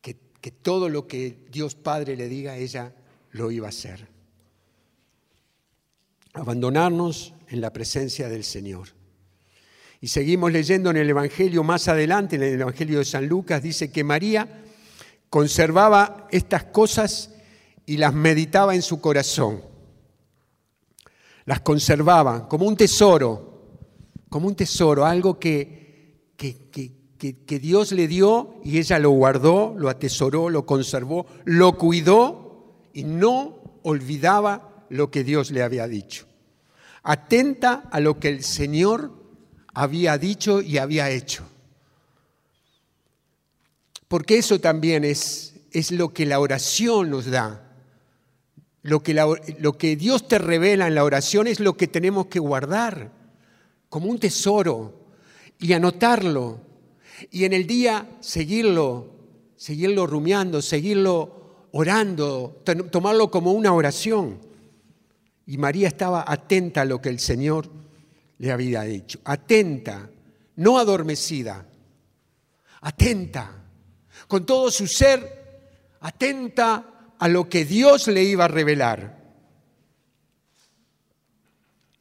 que, 0.00 0.16
que, 0.40 0.50
todo 0.50 0.88
lo 0.88 1.06
que 1.06 1.46
Dios 1.50 1.74
Padre 1.74 2.16
le 2.16 2.28
diga, 2.28 2.56
ella 2.56 2.94
lo 3.32 3.50
iba 3.50 3.66
a 3.66 3.70
hacer. 3.70 4.08
Abandonarnos 6.32 7.34
en 7.48 7.60
la 7.60 7.72
presencia 7.72 8.28
del 8.28 8.44
Señor. 8.44 8.88
Y 10.00 10.08
seguimos 10.08 10.52
leyendo 10.52 10.90
en 10.90 10.96
el 10.96 11.10
Evangelio 11.10 11.62
más 11.62 11.88
adelante, 11.88 12.36
en 12.36 12.42
el 12.42 12.60
Evangelio 12.60 12.98
de 12.98 13.04
San 13.04 13.26
Lucas, 13.26 13.62
dice 13.62 13.92
que 13.92 14.04
María 14.04 14.62
conservaba 15.28 16.26
estas 16.30 16.64
cosas 16.64 17.30
y 17.86 17.96
las 17.96 18.14
meditaba 18.14 18.74
en 18.74 18.82
su 18.82 19.00
corazón. 19.00 19.62
Las 21.44 21.60
conservaba 21.60 22.48
como 22.48 22.66
un 22.66 22.76
tesoro, 22.76 23.78
como 24.28 24.48
un 24.48 24.54
tesoro, 24.54 25.04
algo 25.04 25.38
que, 25.38 25.89
que, 26.40 27.58
Dios 27.60 27.92
le 27.92 28.08
dio 28.08 28.54
y 28.64 28.78
ella 28.78 28.98
lo 28.98 29.10
guardó, 29.10 29.74
lo 29.76 29.90
atesoró, 29.90 30.48
lo 30.48 30.64
conservó, 30.64 31.26
lo 31.44 31.76
cuidó 31.76 32.88
y 32.94 33.04
no 33.04 33.80
olvidaba 33.82 34.86
lo 34.88 35.10
que 35.10 35.22
Dios 35.22 35.50
le 35.50 35.62
había 35.62 35.86
dicho. 35.86 36.26
Atenta 37.02 37.88
a 37.90 38.00
lo 38.00 38.18
que 38.18 38.28
el 38.28 38.42
Señor 38.42 39.12
había 39.74 40.16
dicho 40.16 40.62
y 40.62 40.78
había 40.78 41.10
hecho. 41.10 41.44
Porque 44.08 44.38
eso 44.38 44.58
también 44.58 45.04
es, 45.04 45.54
es 45.72 45.92
lo 45.92 46.12
que 46.12 46.26
la 46.26 46.40
oración 46.40 47.10
nos 47.10 47.26
da. 47.26 47.66
Lo 48.82 49.02
que, 49.02 49.12
lo 49.12 49.76
que 49.76 49.94
Dios 49.94 50.26
te 50.26 50.38
revela 50.38 50.88
en 50.88 50.94
la 50.94 51.04
oración 51.04 51.46
es 51.46 51.60
lo 51.60 51.76
que 51.76 51.86
tenemos 51.86 52.26
que 52.26 52.38
guardar 52.38 53.12
como 53.90 54.06
un 54.06 54.18
tesoro 54.18 54.99
y 55.60 55.72
anotarlo. 55.72 56.60
Y 57.30 57.44
en 57.44 57.52
el 57.52 57.66
día 57.66 58.08
seguirlo, 58.20 59.14
seguirlo 59.56 60.06
rumiando, 60.06 60.62
seguirlo 60.62 61.68
orando, 61.72 62.62
tomarlo 62.90 63.30
como 63.30 63.52
una 63.52 63.72
oración. 63.72 64.40
Y 65.46 65.58
María 65.58 65.88
estaba 65.88 66.24
atenta 66.26 66.82
a 66.82 66.84
lo 66.84 67.00
que 67.00 67.10
el 67.10 67.20
Señor 67.20 67.68
le 68.38 68.50
había 68.50 68.82
dicho. 68.82 69.20
Atenta, 69.24 70.08
no 70.56 70.78
adormecida, 70.78 71.66
atenta, 72.80 73.52
con 74.26 74.46
todo 74.46 74.70
su 74.70 74.86
ser, 74.86 75.40
atenta 76.00 77.14
a 77.18 77.28
lo 77.28 77.48
que 77.48 77.64
Dios 77.64 78.08
le 78.08 78.24
iba 78.24 78.46
a 78.46 78.48
revelar. 78.48 79.20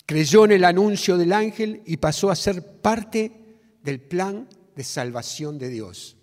Creyó 0.05 0.45
en 0.45 0.53
el 0.53 0.63
anuncio 0.63 1.17
del 1.17 1.33
ángel 1.33 1.83
y 1.85 1.97
pasó 1.97 2.31
a 2.31 2.35
ser 2.35 2.81
parte 2.81 3.38
del 3.89 3.99
plan 3.99 4.47
de 4.75 4.83
salvación 4.83 5.57
de 5.57 5.69
Dios. 5.69 6.15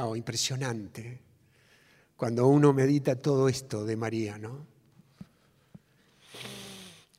Oh, 0.00 0.16
impresionante 0.16 1.20
cuando 2.16 2.46
uno 2.48 2.72
medita 2.72 3.16
todo 3.16 3.46
esto 3.46 3.84
de 3.84 3.94
María, 3.94 4.38
¿no? 4.38 4.66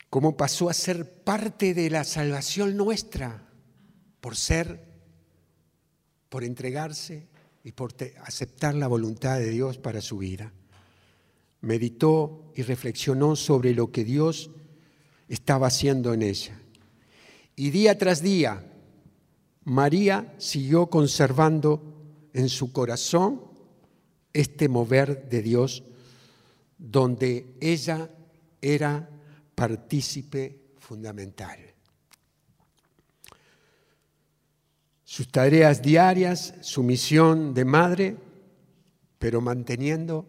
Cómo 0.10 0.36
pasó 0.36 0.71
a 0.71 0.73
ser 0.73 1.23
parte 1.23 1.76
de 1.76 1.91
la 1.91 2.04
salvación 2.04 2.76
nuestra 2.76 3.47
por 4.21 4.36
ser, 4.36 4.84
por 6.30 6.43
entregarse 6.43 7.28
y 7.63 7.73
por 7.73 7.93
aceptar 8.23 8.73
la 8.73 8.88
voluntad 8.88 9.38
de 9.38 9.52
Dios 9.52 9.78
para 9.78 10.02
su 10.02 10.17
vida. 10.17 10.52
Meditó 11.62 12.52
y 12.56 12.63
reflexionó 12.63 13.36
sobre 13.36 13.76
lo 13.76 13.91
que 13.91 14.04
Dios 14.04 14.50
estaba 15.28 15.67
haciendo 15.67 16.12
en 16.15 16.23
ella. 16.23 16.60
Y 17.56 17.69
día 17.69 18.00
tras 18.00 18.23
día, 18.23 18.63
María 19.67 20.34
siguió 20.38 20.88
conservando 20.88 22.30
en 22.34 22.47
su 22.47 22.71
corazón 22.71 23.41
este 24.32 24.69
mover 24.69 25.27
de 25.27 25.41
Dios, 25.41 25.84
donde 26.77 27.58
ella 27.60 28.10
era 28.62 29.10
partícipe 29.56 30.71
fundamental. 30.77 31.60
sus 35.03 35.30
tareas 35.32 35.82
diarias, 35.82 36.53
su 36.62 36.84
misión 36.84 37.53
de 37.53 37.63
madre, 37.63 38.17
pero 39.17 39.39
manteniendo 39.39 40.27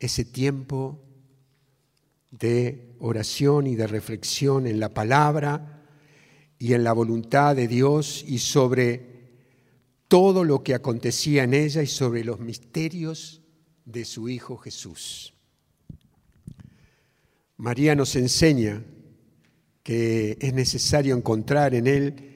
ese 0.00 0.24
tiempo 0.24 1.00
de 2.32 2.94
oración 2.98 3.68
y 3.68 3.76
de 3.76 3.86
reflexión 3.86 4.66
en 4.66 4.80
la 4.80 4.92
palabra 4.92 5.77
y 6.58 6.72
en 6.74 6.84
la 6.84 6.92
voluntad 6.92 7.56
de 7.56 7.68
Dios 7.68 8.24
y 8.26 8.38
sobre 8.38 9.18
todo 10.08 10.44
lo 10.44 10.62
que 10.62 10.74
acontecía 10.74 11.44
en 11.44 11.54
ella 11.54 11.82
y 11.82 11.86
sobre 11.86 12.24
los 12.24 12.40
misterios 12.40 13.42
de 13.84 14.04
su 14.04 14.28
Hijo 14.28 14.56
Jesús. 14.56 15.34
María 17.56 17.94
nos 17.94 18.16
enseña 18.16 18.84
que 19.82 20.36
es 20.40 20.52
necesario 20.54 21.16
encontrar 21.16 21.74
en 21.74 21.86
Él 21.86 22.28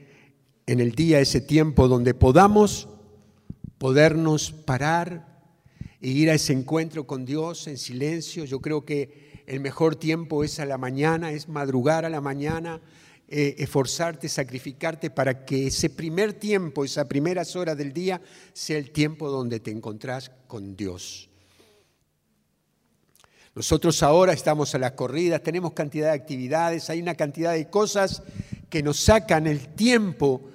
en 0.67 0.81
el 0.81 0.93
día, 0.93 1.21
ese 1.21 1.41
tiempo 1.41 1.89
donde 1.89 2.15
podamos 2.15 2.89
podernos 3.79 4.53
parar 4.53 5.33
e 6.01 6.09
ir 6.09 6.31
a 6.31 6.35
ese 6.35 6.53
encuentro 6.53 7.07
con 7.07 7.25
Dios 7.25 7.67
en 7.67 7.79
silencio. 7.79 8.45
Yo 8.45 8.61
creo 8.61 8.85
que 8.85 9.43
el 9.47 9.61
mejor 9.61 9.97
tiempo 9.97 10.45
es 10.45 10.61
a 10.61 10.67
la 10.67 10.79
mañana, 10.79 11.33
es 11.33 11.49
madrugar 11.49 12.05
a 12.05 12.11
la 12.11 12.21
mañana, 12.21 12.81
eh, 13.35 13.55
esforzarte, 13.57 14.29
sacrificarte 14.29 15.09
para 15.09 15.47
que 15.47 15.69
ese 15.69 15.89
primer 15.89 16.35
tiempo, 16.35 16.85
esas 16.85 17.07
primeras 17.07 17.57
horas 17.57 17.79
del 17.79 17.91
día, 17.91 18.21
sea 18.53 18.77
el 18.77 18.91
tiempo 18.91 19.31
donde 19.31 19.59
te 19.59 19.71
encontrás 19.71 20.31
con 20.47 20.77
Dios. 20.77 21.31
Nosotros 23.55 24.03
ahora 24.03 24.35
estamos 24.35 24.75
a 24.75 24.79
las 24.79 24.93
corridas, 24.93 25.43
tenemos 25.43 25.73
cantidad 25.73 26.09
de 26.09 26.21
actividades, 26.21 26.91
hay 26.91 27.01
una 27.01 27.15
cantidad 27.15 27.55
de 27.55 27.71
cosas 27.71 28.23
que 28.69 28.83
nos 28.83 29.01
sacan 29.01 29.47
el 29.47 29.67
tiempo 29.69 30.51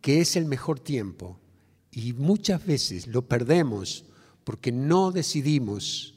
que 0.00 0.20
es 0.20 0.36
el 0.36 0.44
mejor 0.44 0.78
tiempo 0.78 1.40
y 1.90 2.12
muchas 2.12 2.64
veces 2.64 3.08
lo 3.08 3.26
perdemos 3.26 4.04
porque 4.44 4.70
no 4.70 5.10
decidimos 5.10 6.14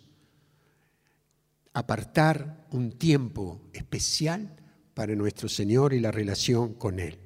apartar 1.74 2.68
un 2.70 2.92
tiempo 2.92 3.60
especial 3.74 4.56
para 4.96 5.14
nuestro 5.14 5.48
Señor 5.48 5.94
y 5.94 6.00
la 6.00 6.10
relación 6.10 6.74
con 6.74 7.00
Él 7.00 7.20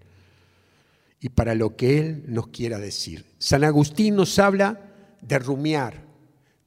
y 1.21 1.29
para 1.29 1.55
lo 1.55 1.75
que 1.75 1.99
Él 1.99 2.23
nos 2.27 2.47
quiera 2.47 2.79
decir. 2.79 3.25
San 3.37 3.63
Agustín 3.63 4.15
nos 4.15 4.39
habla 4.39 4.91
de 5.21 5.39
rumiar, 5.39 6.03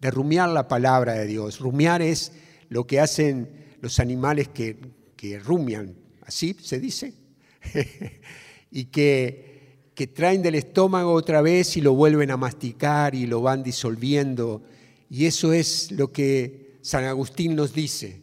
de 0.01 0.11
rumiar 0.11 0.49
la 0.49 0.69
palabra 0.69 1.15
de 1.15 1.27
Dios. 1.27 1.59
Rumiar 1.59 2.03
es 2.03 2.33
lo 2.69 2.87
que 2.87 3.01
hacen 3.01 3.51
los 3.81 3.99
animales 3.99 4.49
que, 4.49 4.79
que 5.17 5.39
rumian, 5.39 5.95
así 6.25 6.57
se 6.61 6.79
dice, 6.79 7.15
y 8.71 8.87
que, 8.87 9.91
que 9.95 10.07
traen 10.07 10.43
del 10.43 10.55
estómago 10.55 11.13
otra 11.13 11.43
vez 11.43 11.77
y 11.77 11.81
lo 11.81 11.95
vuelven 11.95 12.31
a 12.31 12.37
masticar 12.37 13.15
y 13.15 13.27
lo 13.27 13.43
van 13.43 13.63
disolviendo. 13.63 14.63
Y 15.11 15.27
eso 15.27 15.53
es 15.53 15.91
lo 15.93 16.13
que 16.13 16.79
San 16.83 17.05
Agustín 17.05 17.57
nos 17.57 17.73
dice, 17.73 18.22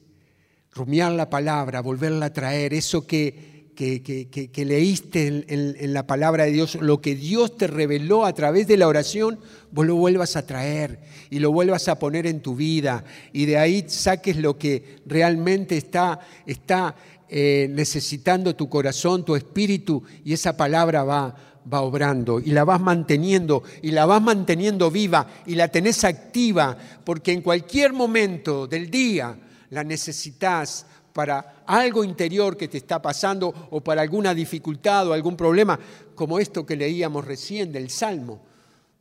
rumiar 0.71 1.11
la 1.11 1.29
palabra, 1.29 1.81
volverla 1.81 2.27
a 2.27 2.33
traer, 2.33 2.73
eso 2.73 3.05
que 3.05 3.59
que, 3.79 4.65
leíste 4.65 5.45
en, 5.47 5.93
la 5.93 6.05
palabra 6.05 6.43
de 6.43 6.51
Dios, 6.51 6.75
lo 6.81 6.99
que 6.99 7.15
Dios 7.15 7.55
te 7.55 7.67
reveló 7.67 8.25
a 8.25 8.33
través 8.33 8.67
de 8.67 8.75
la 8.75 8.89
oración, 8.89 9.39
vos 9.71 9.85
lo 9.85 9.95
vuelvas 9.95 10.35
a 10.35 10.45
traer 10.45 10.99
y 11.29 11.39
lo 11.39 11.53
vuelvas 11.53 11.87
a 11.87 11.97
poner 11.97 12.27
en 12.27 12.41
tu 12.41 12.55
vida. 12.55 13.05
Y 13.31 13.45
de 13.45 13.57
ahí 13.57 13.85
saques 13.87 14.35
lo 14.35 14.57
que 14.57 14.97
realmente 15.05 15.77
está, 15.77 16.19
está 16.45 16.93
eh, 17.29 17.69
necesitando 17.71 18.53
tu 18.53 18.67
corazón, 18.67 19.23
tu 19.23 19.37
espíritu 19.37 20.03
y 20.25 20.33
esa 20.33 20.57
palabra 20.57 21.05
va, 21.05 21.33
va 21.71 21.79
obrando 21.79 22.41
y 22.41 22.51
la 22.51 22.65
vas 22.65 22.81
manteniendo 22.81 23.63
y 23.81 23.91
la 23.91 24.05
vas 24.05 24.21
manteniendo 24.21 24.91
viva 24.91 25.25
y 25.45 25.55
la 25.55 25.69
tenés 25.69 26.03
activa 26.03 26.77
porque 27.05 27.31
en 27.31 27.41
cualquier 27.41 27.93
momento 27.93 28.67
del 28.67 28.89
día 28.89 29.37
la 29.69 29.83
necesitas 29.83 30.85
para 31.13 31.63
algo 31.65 32.03
interior 32.03 32.55
que 32.55 32.67
te 32.67 32.77
está 32.77 33.01
pasando 33.01 33.53
o 33.71 33.81
para 33.81 34.01
alguna 34.01 34.33
dificultad 34.33 35.07
o 35.07 35.13
algún 35.13 35.35
problema, 35.35 35.79
como 36.15 36.39
esto 36.39 36.65
que 36.65 36.75
leíamos 36.75 37.25
recién 37.25 37.71
del 37.71 37.89
Salmo, 37.89 38.41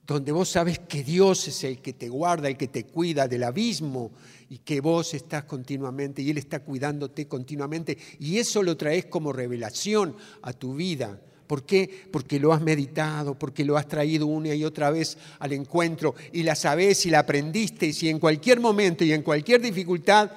donde 0.07 0.33
vos 0.33 0.49
sabes 0.49 0.79
que 0.81 1.05
Dios 1.05 1.49
es 1.49 1.65
el 1.65 1.81
que 1.81 1.93
te 1.93 2.09
guarda, 2.09 2.49
el 2.49 2.57
que 2.57 2.69
te 2.69 2.85
cuida 2.85 3.29
del 3.29 3.45
abismo 3.45 4.11
y 4.49 4.59
que 4.59 4.81
vos 4.81 5.13
estás 5.15 5.45
continuamente 5.45 6.23
y 6.23 6.31
Él 6.31 6.39
está 6.39 6.61
cuidándote 6.61 7.29
continuamente 7.29 7.99
y 8.19 8.39
eso 8.39 8.63
lo 8.63 8.77
traes 8.77 9.07
como 9.07 9.33
revelación 9.33 10.17
a 10.43 10.53
tu 10.53 10.75
vida. 10.75 11.21
¿Por 11.47 11.65
qué? 11.65 12.09
Porque 12.11 12.39
lo 12.39 12.53
has 12.53 12.61
meditado, 12.61 13.39
porque 13.39 13.65
lo 13.65 13.77
has 13.77 13.89
traído 13.89 14.27
una 14.27 14.55
y 14.55 14.65
otra 14.65 14.91
vez 14.91 15.17
al 15.39 15.53
encuentro 15.53 16.15
y 16.33 16.43
la 16.43 16.55
sabes 16.55 17.07
y 17.07 17.11
la 17.11 17.21
aprendiste 17.21 17.87
y 17.87 17.93
si 17.93 18.09
en 18.09 18.19
cualquier 18.19 18.61
momento 18.61 19.05
y 19.05 19.13
en 19.13 19.23
cualquier 19.23 19.61
dificultad 19.61 20.31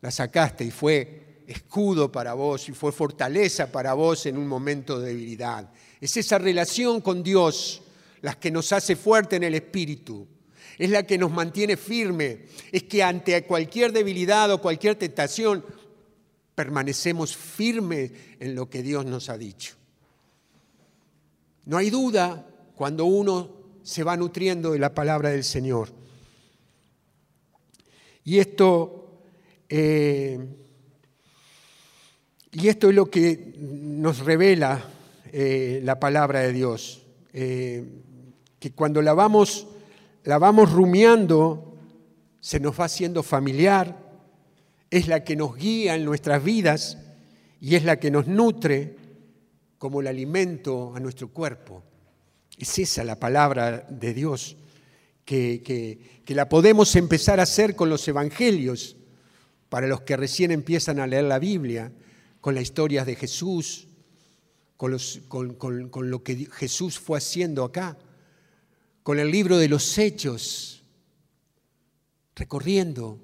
la 0.00 0.10
sacaste 0.10 0.64
y 0.64 0.70
fue 0.70 1.42
escudo 1.46 2.12
para 2.12 2.34
vos 2.34 2.68
y 2.68 2.72
fue 2.72 2.92
fortaleza 2.92 3.72
para 3.72 3.94
vos 3.94 4.26
en 4.26 4.36
un 4.36 4.46
momento 4.46 5.00
de 5.00 5.08
debilidad. 5.08 5.70
Es 6.00 6.16
esa 6.16 6.38
relación 6.38 7.00
con 7.00 7.22
Dios 7.22 7.82
la 8.20 8.34
que 8.38 8.50
nos 8.50 8.72
hace 8.72 8.96
fuerte 8.96 9.36
en 9.36 9.44
el 9.44 9.54
espíritu. 9.54 10.26
Es 10.78 10.90
la 10.90 11.04
que 11.04 11.18
nos 11.18 11.30
mantiene 11.30 11.76
firme. 11.76 12.46
Es 12.70 12.84
que 12.84 13.02
ante 13.02 13.42
cualquier 13.44 13.92
debilidad 13.92 14.52
o 14.52 14.60
cualquier 14.60 14.96
tentación 14.96 15.64
permanecemos 16.54 17.36
firmes 17.36 18.12
en 18.38 18.54
lo 18.54 18.68
que 18.68 18.82
Dios 18.82 19.04
nos 19.06 19.28
ha 19.28 19.38
dicho. 19.38 19.74
No 21.64 21.76
hay 21.76 21.90
duda 21.90 22.46
cuando 22.74 23.04
uno 23.04 23.56
se 23.82 24.04
va 24.04 24.16
nutriendo 24.16 24.72
de 24.72 24.78
la 24.78 24.94
palabra 24.94 25.30
del 25.30 25.44
Señor. 25.44 25.90
Y 28.24 28.38
esto 28.38 29.07
eh, 29.68 30.38
y 32.52 32.68
esto 32.68 32.88
es 32.88 32.94
lo 32.94 33.10
que 33.10 33.54
nos 33.58 34.20
revela 34.20 34.82
eh, 35.32 35.80
la 35.84 36.00
palabra 36.00 36.40
de 36.40 36.52
Dios, 36.52 37.02
eh, 37.32 37.84
que 38.58 38.72
cuando 38.72 39.02
la 39.02 39.12
vamos, 39.12 39.66
la 40.24 40.38
vamos 40.38 40.72
rumiando, 40.72 41.76
se 42.40 42.58
nos 42.58 42.80
va 42.80 42.86
haciendo 42.86 43.22
familiar, 43.22 43.96
es 44.90 45.06
la 45.06 45.22
que 45.22 45.36
nos 45.36 45.54
guía 45.56 45.94
en 45.94 46.06
nuestras 46.06 46.42
vidas 46.42 46.96
y 47.60 47.74
es 47.74 47.84
la 47.84 48.00
que 48.00 48.10
nos 48.10 48.26
nutre 48.26 48.96
como 49.76 50.00
el 50.00 50.06
alimento 50.06 50.94
a 50.96 51.00
nuestro 51.00 51.28
cuerpo. 51.28 51.82
Es 52.56 52.78
esa 52.78 53.04
la 53.04 53.16
palabra 53.16 53.86
de 53.90 54.14
Dios, 54.14 54.56
que, 55.24 55.62
que 56.24 56.34
la 56.34 56.48
podemos 56.48 56.96
empezar 56.96 57.38
a 57.38 57.42
hacer 57.42 57.76
con 57.76 57.90
los 57.90 58.08
evangelios 58.08 58.97
para 59.68 59.86
los 59.86 60.02
que 60.02 60.16
recién 60.16 60.50
empiezan 60.50 60.98
a 60.98 61.06
leer 61.06 61.24
la 61.24 61.38
Biblia, 61.38 61.92
con 62.40 62.54
las 62.54 62.62
historias 62.62 63.06
de 63.06 63.16
Jesús, 63.16 63.88
con, 64.76 64.92
lo 64.92 66.22
que 66.22 66.46
Jesús 66.52 66.98
fue 66.98 67.18
haciendo 67.18 67.64
acá, 67.64 67.98
con 69.02 69.18
el 69.18 69.30
libro 69.30 69.58
de 69.58 69.68
los 69.68 69.98
hechos, 69.98 70.82
recorriendo, 72.34 73.18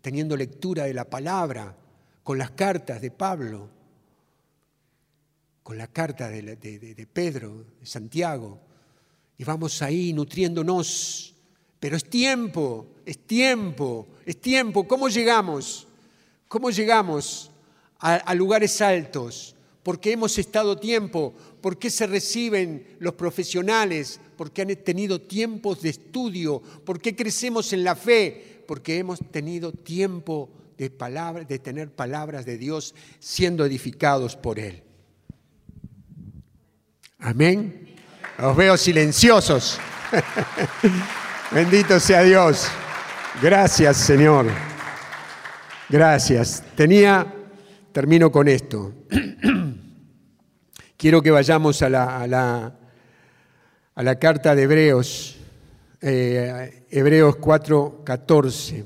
teniendo 0.00 0.36
lectura 0.36 0.84
de 0.84 0.94
la 0.94 1.04
palabra, 1.04 1.76
con 2.22 2.38
las 2.38 2.52
cartas 2.52 3.00
de 3.00 3.10
Pablo, 3.10 3.68
con 5.62 5.76
la 5.76 5.88
carta 5.88 6.28
de, 6.28 6.56
de 6.56 7.06
Pedro, 7.12 7.64
de 7.80 7.86
Santiago, 7.86 8.60
y 9.36 9.44
vamos 9.44 9.82
ahí 9.82 10.12
nutriéndonos. 10.12 11.34
Pero 11.80 11.96
es 11.96 12.04
tiempo, 12.04 12.88
es 13.06 13.26
tiempo, 13.26 14.06
es 14.26 14.38
tiempo. 14.38 14.86
¿Cómo 14.86 15.08
llegamos? 15.08 15.88
¿Cómo 16.50 16.70
llegamos 16.70 17.48
a, 18.00 18.34
lugares 18.34 18.80
altos? 18.80 19.54
Porque 19.84 20.10
hemos 20.10 20.36
estado 20.36 20.76
tiempo, 20.76 21.32
¿Por 21.60 21.78
qué 21.78 21.90
se 21.90 22.08
reciben 22.08 22.96
los 22.98 23.14
profesionales, 23.14 24.18
porque 24.36 24.62
han 24.62 24.74
tenido 24.74 25.20
tiempos 25.20 25.80
de 25.80 25.90
estudio, 25.90 26.60
¿Por 26.84 27.00
qué 27.00 27.14
crecemos 27.14 27.72
en 27.72 27.84
la 27.84 27.94
fe, 27.94 28.64
porque 28.66 28.98
hemos 28.98 29.20
tenido 29.30 29.70
tiempo 29.70 30.50
de, 30.76 30.90
de 31.46 31.58
tener 31.60 31.88
palabras 31.92 32.44
de 32.44 32.58
Dios 32.58 32.96
siendo 33.20 33.64
edificados 33.64 34.34
por 34.34 34.58
Él. 34.58 34.82
Amén. 37.20 37.94
Os 38.40 38.56
veo 38.56 38.76
silenciosos. 38.76 39.78
Bendito 41.52 42.00
sea 42.00 42.24
Dios. 42.24 42.66
Gracias, 43.40 43.98
Señor. 43.98 44.69
Gracias. 45.90 46.62
Tenía, 46.76 47.26
termino 47.90 48.30
con 48.30 48.46
esto. 48.46 48.92
Quiero 50.96 51.20
que 51.20 51.32
vayamos 51.32 51.82
a 51.82 51.90
la, 51.90 52.72
a 53.94 54.02
la, 54.04 54.18
carta 54.20 54.54
de 54.54 54.62
Hebreos, 54.62 55.36
eh, 56.00 56.84
Hebreos 56.90 57.38
4.14. 57.38 58.84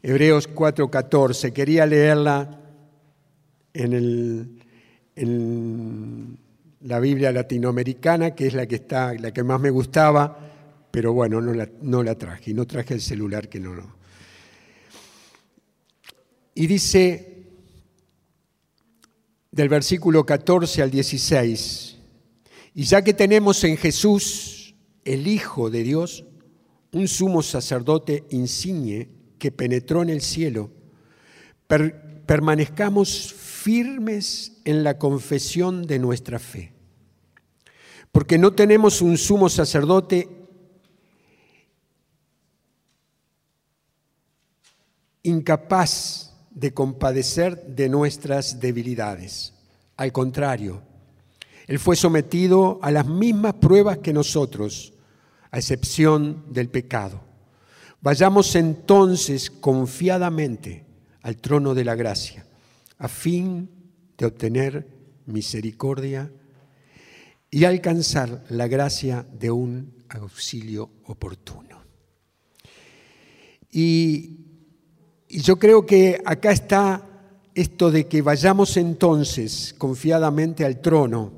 Hebreos 0.00 0.48
4.14. 0.54 1.52
Quería 1.52 1.86
leerla 1.86 2.60
en, 3.74 3.92
el, 3.92 4.62
en 5.16 6.38
la 6.82 7.00
Biblia 7.00 7.32
latinoamericana, 7.32 8.36
que 8.36 8.46
es 8.46 8.54
la 8.54 8.66
que, 8.66 8.76
está, 8.76 9.12
la 9.14 9.32
que 9.32 9.42
más 9.42 9.60
me 9.60 9.70
gustaba, 9.70 10.38
pero 10.92 11.12
bueno, 11.12 11.40
no 11.40 11.52
la, 11.52 11.68
no 11.82 12.04
la 12.04 12.14
traje. 12.14 12.54
No 12.54 12.64
traje 12.64 12.94
el 12.94 13.00
celular 13.00 13.48
que 13.48 13.58
no, 13.58 13.74
no 13.74 13.99
y 16.60 16.66
dice 16.66 17.46
del 19.50 19.70
versículo 19.70 20.26
14 20.26 20.82
al 20.82 20.90
16, 20.90 21.96
y 22.74 22.82
ya 22.82 23.02
que 23.02 23.14
tenemos 23.14 23.64
en 23.64 23.78
Jesús, 23.78 24.74
el 25.06 25.26
Hijo 25.26 25.70
de 25.70 25.82
Dios, 25.82 26.26
un 26.92 27.08
sumo 27.08 27.42
sacerdote 27.42 28.24
insigne 28.28 29.08
que 29.38 29.50
penetró 29.50 30.02
en 30.02 30.10
el 30.10 30.20
cielo, 30.20 30.70
permanezcamos 32.26 33.32
firmes 33.32 34.60
en 34.66 34.84
la 34.84 34.98
confesión 34.98 35.86
de 35.86 35.98
nuestra 35.98 36.38
fe. 36.38 36.74
Porque 38.12 38.36
no 38.36 38.52
tenemos 38.52 39.00
un 39.00 39.16
sumo 39.16 39.48
sacerdote 39.48 40.28
incapaz 45.22 46.29
de 46.50 46.74
compadecer 46.74 47.64
de 47.66 47.88
nuestras 47.88 48.60
debilidades. 48.60 49.54
Al 49.96 50.12
contrario, 50.12 50.82
Él 51.66 51.78
fue 51.78 51.96
sometido 51.96 52.78
a 52.82 52.90
las 52.90 53.06
mismas 53.06 53.54
pruebas 53.54 53.98
que 53.98 54.12
nosotros, 54.12 54.92
a 55.50 55.58
excepción 55.58 56.44
del 56.50 56.68
pecado. 56.68 57.20
Vayamos 58.00 58.54
entonces 58.56 59.50
confiadamente 59.50 60.84
al 61.22 61.36
trono 61.36 61.74
de 61.74 61.84
la 61.84 61.94
gracia, 61.94 62.46
a 62.98 63.08
fin 63.08 63.68
de 64.16 64.26
obtener 64.26 64.86
misericordia 65.26 66.30
y 67.50 67.64
alcanzar 67.64 68.44
la 68.48 68.68
gracia 68.68 69.26
de 69.32 69.50
un 69.50 70.04
auxilio 70.08 70.90
oportuno. 71.04 71.82
Y 73.72 74.39
y 75.32 75.42
yo 75.42 75.60
creo 75.60 75.86
que 75.86 76.20
acá 76.24 76.50
está 76.50 77.06
esto 77.54 77.92
de 77.92 78.08
que 78.08 78.20
vayamos 78.20 78.76
entonces 78.76 79.76
confiadamente 79.78 80.64
al 80.64 80.80
trono 80.80 81.32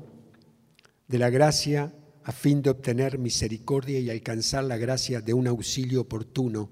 de 1.07 1.19
la 1.19 1.29
gracia 1.29 1.93
a 2.23 2.31
fin 2.31 2.63
de 2.63 2.71
obtener 2.71 3.19
misericordia 3.19 3.99
y 3.99 4.09
alcanzar 4.09 4.63
la 4.63 4.77
gracia 4.77 5.21
de 5.21 5.35
un 5.35 5.45
auxilio 5.45 6.01
oportuno. 6.01 6.71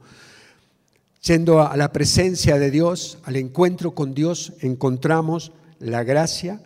Yendo 1.21 1.61
a 1.61 1.77
la 1.77 1.91
presencia 1.91 2.57
de 2.57 2.71
Dios, 2.71 3.19
al 3.25 3.35
encuentro 3.35 3.93
con 3.93 4.15
Dios, 4.15 4.53
encontramos 4.61 5.51
la 5.77 6.03
gracia 6.03 6.63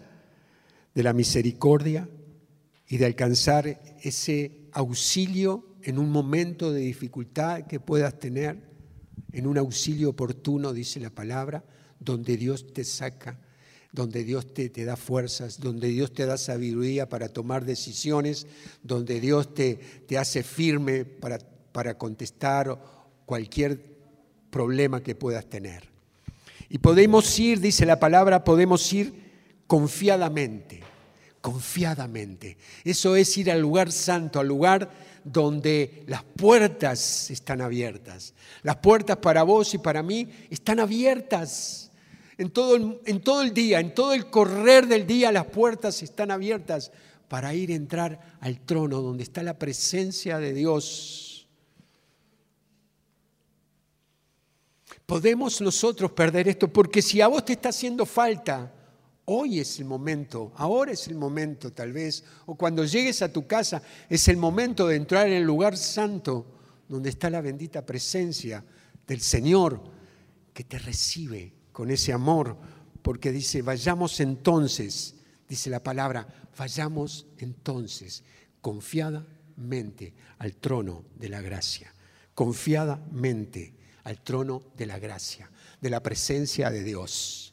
de 0.94 1.04
la 1.04 1.12
misericordia 1.12 2.08
y 2.88 2.96
de 2.96 3.06
alcanzar 3.06 3.82
ese 4.02 4.70
auxilio 4.72 5.66
en 5.84 6.00
un 6.00 6.10
momento 6.10 6.72
de 6.72 6.80
dificultad 6.80 7.64
que 7.64 7.82
puedas 7.82 8.18
tener, 8.20 8.75
en 9.32 9.48
un 9.48 9.58
auxilio 9.58 10.10
oportuno, 10.10 10.74
dice 10.74 11.00
la 11.00 11.10
palabra, 11.10 11.64
donde 12.00 12.38
Dios 12.38 12.74
te 12.74 12.84
saca, 12.84 13.40
donde 13.92 14.24
Dios 14.24 14.54
te, 14.54 14.70
te 14.70 14.86
da 14.86 14.96
fuerzas, 14.96 15.60
donde 15.60 15.88
Dios 15.88 16.14
te 16.14 16.26
da 16.26 16.38
sabiduría 16.38 17.08
para 17.08 17.30
tomar 17.30 17.66
decisiones, 17.66 18.48
donde 18.84 19.20
Dios 19.20 19.54
te, 19.54 19.76
te 20.08 20.18
hace 20.18 20.44
firme 20.44 21.06
para, 21.06 21.40
para 21.72 21.98
contestar 21.98 22.78
cualquier 23.26 23.96
problema 24.50 25.02
que 25.02 25.16
puedas 25.16 25.46
tener. 25.46 25.90
Y 26.70 26.80
podemos 26.80 27.40
ir, 27.40 27.60
dice 27.60 27.86
la 27.86 28.00
palabra, 28.00 28.44
podemos 28.44 28.92
ir 28.94 29.14
confiadamente, 29.68 30.82
confiadamente. 31.46 32.58
Eso 32.84 33.16
es 33.16 33.38
ir 33.38 33.52
al 33.52 33.62
lugar 33.62 33.92
santo, 33.92 34.40
al 34.40 34.48
lugar 34.48 34.90
donde 35.24 36.04
las 36.08 36.24
puertas 36.24 37.30
están 37.30 37.62
abiertas. 37.62 38.34
Las 38.64 38.78
puertas 38.78 39.18
para 39.18 39.44
vos 39.44 39.72
y 39.76 39.78
para 39.78 40.02
mí 40.02 40.28
están 40.50 40.80
abiertas. 40.80 41.92
En 42.40 42.50
todo, 42.50 42.76
el, 42.76 43.00
en 43.06 43.22
todo 43.22 43.44
el 43.44 43.54
día, 43.54 43.80
en 43.80 43.94
todo 43.94 44.14
el 44.14 44.26
correr 44.32 44.88
del 44.88 45.06
día, 45.06 45.32
las 45.32 45.46
puertas 45.46 46.02
están 46.02 46.32
abiertas 46.32 46.92
para 47.28 47.54
ir 47.54 47.70
a 47.70 47.76
entrar 47.76 48.38
al 48.40 48.60
trono 48.62 49.04
donde 49.04 49.22
está 49.22 49.44
la 49.44 49.60
presencia 49.60 50.40
de 50.40 50.52
Dios 50.52 51.48
podemos 55.06 55.62
nosotros 55.62 56.12
perder 56.14 56.48
esto, 56.48 56.68
porque 56.68 57.04
si 57.04 57.22
a 57.22 57.28
vos 57.28 57.46
te 57.46 57.54
está 57.54 57.70
haciendo 57.70 58.08
falta, 58.08 58.74
hoy 59.26 59.60
es 59.60 59.80
el 59.80 59.86
momento, 59.86 60.54
ahora 60.56 60.92
es 60.92 61.08
el 61.08 61.16
momento 61.16 61.72
tal 61.74 61.92
vez, 61.92 62.24
o 62.46 62.56
cuando 62.56 62.86
llegues 62.86 63.22
a 63.22 63.32
tu 63.32 63.48
casa, 63.48 63.82
es 64.10 64.28
el 64.28 64.38
momento 64.38 64.88
de 64.88 64.96
entrar 64.96 65.28
en 65.28 65.34
el 65.34 65.44
lugar 65.44 65.78
santo 65.78 66.46
donde 66.88 67.10
está 67.10 67.30
la 67.30 67.42
bendita 67.42 67.86
presencia 67.86 68.64
del 69.08 69.22
Señor 69.22 69.82
que 70.54 70.64
te 70.64 70.80
recibe 70.80 71.54
con 71.72 71.92
ese 71.92 72.14
amor, 72.14 72.58
porque 73.02 73.32
dice, 73.32 73.62
vayamos 73.62 74.20
entonces, 74.20 75.16
dice 75.48 75.70
la 75.70 75.84
palabra, 75.84 76.28
vayamos 76.58 77.28
entonces 77.38 78.24
confiadamente 78.62 80.14
al 80.38 80.56
trono 80.56 81.04
de 81.16 81.30
la 81.30 81.42
gracia, 81.42 81.94
confiadamente 82.34 83.74
al 84.04 84.22
trono 84.22 84.64
de 84.78 84.86
la 84.86 85.00
gracia, 85.00 85.52
de 85.82 85.90
la 85.90 86.02
presencia 86.02 86.70
de 86.70 86.84
Dios. 86.84 87.45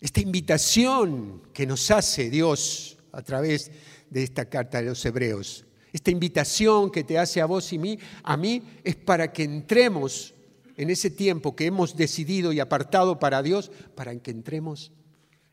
Esta 0.00 0.20
invitación 0.20 1.42
que 1.52 1.66
nos 1.66 1.90
hace 1.90 2.30
Dios 2.30 2.98
a 3.12 3.22
través 3.22 3.70
de 4.10 4.22
esta 4.22 4.44
carta 4.46 4.78
de 4.78 4.88
los 4.88 5.04
hebreos, 5.04 5.64
esta 5.92 6.10
invitación 6.10 6.90
que 6.90 7.04
te 7.04 7.18
hace 7.18 7.40
a 7.40 7.46
vos 7.46 7.72
y 7.72 7.78
mí, 7.78 7.98
a 8.22 8.36
mí 8.36 8.62
es 8.84 8.96
para 8.96 9.32
que 9.32 9.44
entremos 9.44 10.34
en 10.76 10.90
ese 10.90 11.10
tiempo 11.10 11.56
que 11.56 11.66
hemos 11.66 11.96
decidido 11.96 12.52
y 12.52 12.60
apartado 12.60 13.18
para 13.18 13.42
Dios, 13.42 13.70
para 13.94 14.14
que 14.16 14.30
entremos 14.30 14.92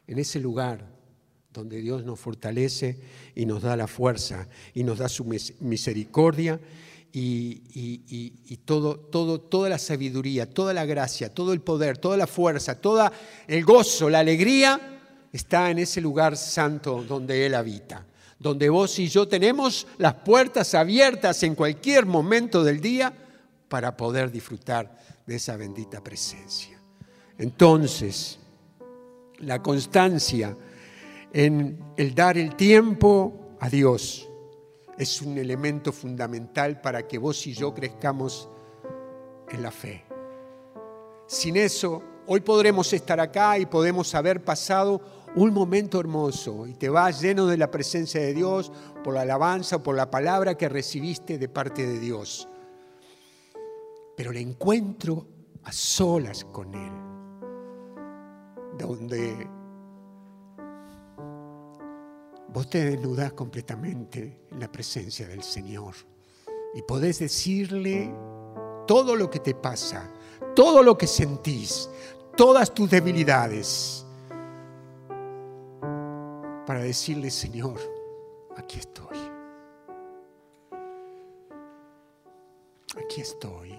en 0.07 0.19
ese 0.19 0.39
lugar 0.39 0.93
donde 1.53 1.81
Dios 1.81 2.03
nos 2.03 2.19
fortalece 2.19 2.99
y 3.35 3.45
nos 3.45 3.61
da 3.61 3.77
la 3.77 3.87
fuerza 3.87 4.49
y 4.73 4.83
nos 4.83 4.97
da 4.97 5.07
su 5.07 5.23
misericordia 5.61 6.59
y, 7.15 8.57
todo, 8.65 8.97
todo, 8.97 9.39
toda 9.39 9.69
la 9.69 9.77
sabiduría, 9.77 10.49
toda 10.49 10.73
la 10.73 10.85
gracia, 10.85 11.33
todo 11.33 11.53
el 11.53 11.61
poder, 11.61 11.97
toda 11.99 12.17
la 12.17 12.25
fuerza, 12.27 12.81
todo 12.81 13.11
el 13.47 13.63
gozo, 13.63 14.09
la 14.09 14.19
alegría, 14.19 14.99
está 15.31 15.69
en 15.69 15.79
ese 15.79 16.01
lugar 16.01 16.35
santo 16.35 17.03
donde 17.07 17.45
Él 17.45 17.53
habita, 17.53 18.05
donde 18.39 18.69
vos 18.69 18.97
y 18.97 19.07
yo 19.07 19.27
tenemos 19.27 19.85
las 19.97 20.15
puertas 20.15 20.73
abiertas 20.73 21.43
en 21.43 21.53
cualquier 21.53 22.05
momento 22.05 22.63
del 22.63 22.81
día 22.81 23.13
para 23.69 23.95
poder 23.95 24.31
disfrutar 24.31 24.97
de 25.25 25.35
esa 25.35 25.55
bendita 25.55 26.03
presencia. 26.03 26.79
Entonces, 27.37 28.39
la 29.39 29.61
constancia 29.61 30.55
en 31.31 31.79
el 31.97 32.13
dar 32.15 32.37
el 32.37 32.55
tiempo 32.55 33.55
a 33.59 33.69
Dios, 33.69 34.29
es 34.97 35.21
un 35.21 35.37
elemento 35.37 35.91
fundamental 35.91 36.81
para 36.81 37.07
que 37.07 37.17
vos 37.17 37.45
y 37.47 37.53
yo 37.53 37.73
crezcamos 37.73 38.49
en 39.49 39.61
la 39.61 39.71
fe. 39.71 40.03
Sin 41.27 41.57
eso, 41.57 42.01
hoy 42.27 42.41
podremos 42.41 42.91
estar 42.93 43.19
acá 43.19 43.57
y 43.57 43.65
podemos 43.65 44.13
haber 44.13 44.43
pasado 44.43 45.01
un 45.35 45.51
momento 45.51 45.99
hermoso 45.99 46.67
y 46.67 46.73
te 46.73 46.89
vas 46.89 47.21
lleno 47.21 47.47
de 47.47 47.57
la 47.57 47.71
presencia 47.71 48.21
de 48.21 48.33
Dios 48.33 48.71
por 49.03 49.15
la 49.15 49.21
alabanza, 49.21 49.81
por 49.81 49.95
la 49.95 50.11
palabra 50.11 50.55
que 50.55 50.69
recibiste 50.69 51.37
de 51.37 51.49
parte 51.49 51.85
de 51.87 51.99
Dios. 51.99 52.47
Pero 54.15 54.31
el 54.31 54.37
encuentro 54.37 55.25
a 55.63 55.71
solas 55.71 56.45
con 56.45 56.75
Él, 56.75 56.91
donde 58.77 59.47
vos 62.53 62.69
te 62.69 62.85
desnudás 62.85 63.33
completamente 63.33 64.45
en 64.51 64.59
la 64.59 64.71
presencia 64.71 65.27
del 65.27 65.41
Señor 65.41 65.95
y 66.75 66.83
podés 66.83 67.19
decirle 67.19 68.13
todo 68.85 69.15
lo 69.15 69.29
que 69.29 69.39
te 69.39 69.55
pasa, 69.55 70.09
todo 70.55 70.83
lo 70.83 70.97
que 70.97 71.07
sentís, 71.07 71.89
todas 72.37 72.71
tus 72.73 72.89
debilidades, 72.89 74.05
para 76.65 76.81
decirle, 76.81 77.29
Señor, 77.29 77.79
aquí 78.55 78.79
estoy. 78.79 79.17
Aquí 83.03 83.21
estoy, 83.21 83.77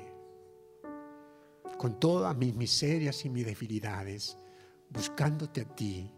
con 1.78 1.98
todas 2.00 2.36
mis 2.36 2.54
miserias 2.54 3.24
y 3.24 3.30
mis 3.30 3.46
debilidades, 3.46 4.36
buscándote 4.90 5.62
a 5.62 5.64
ti 5.64 6.10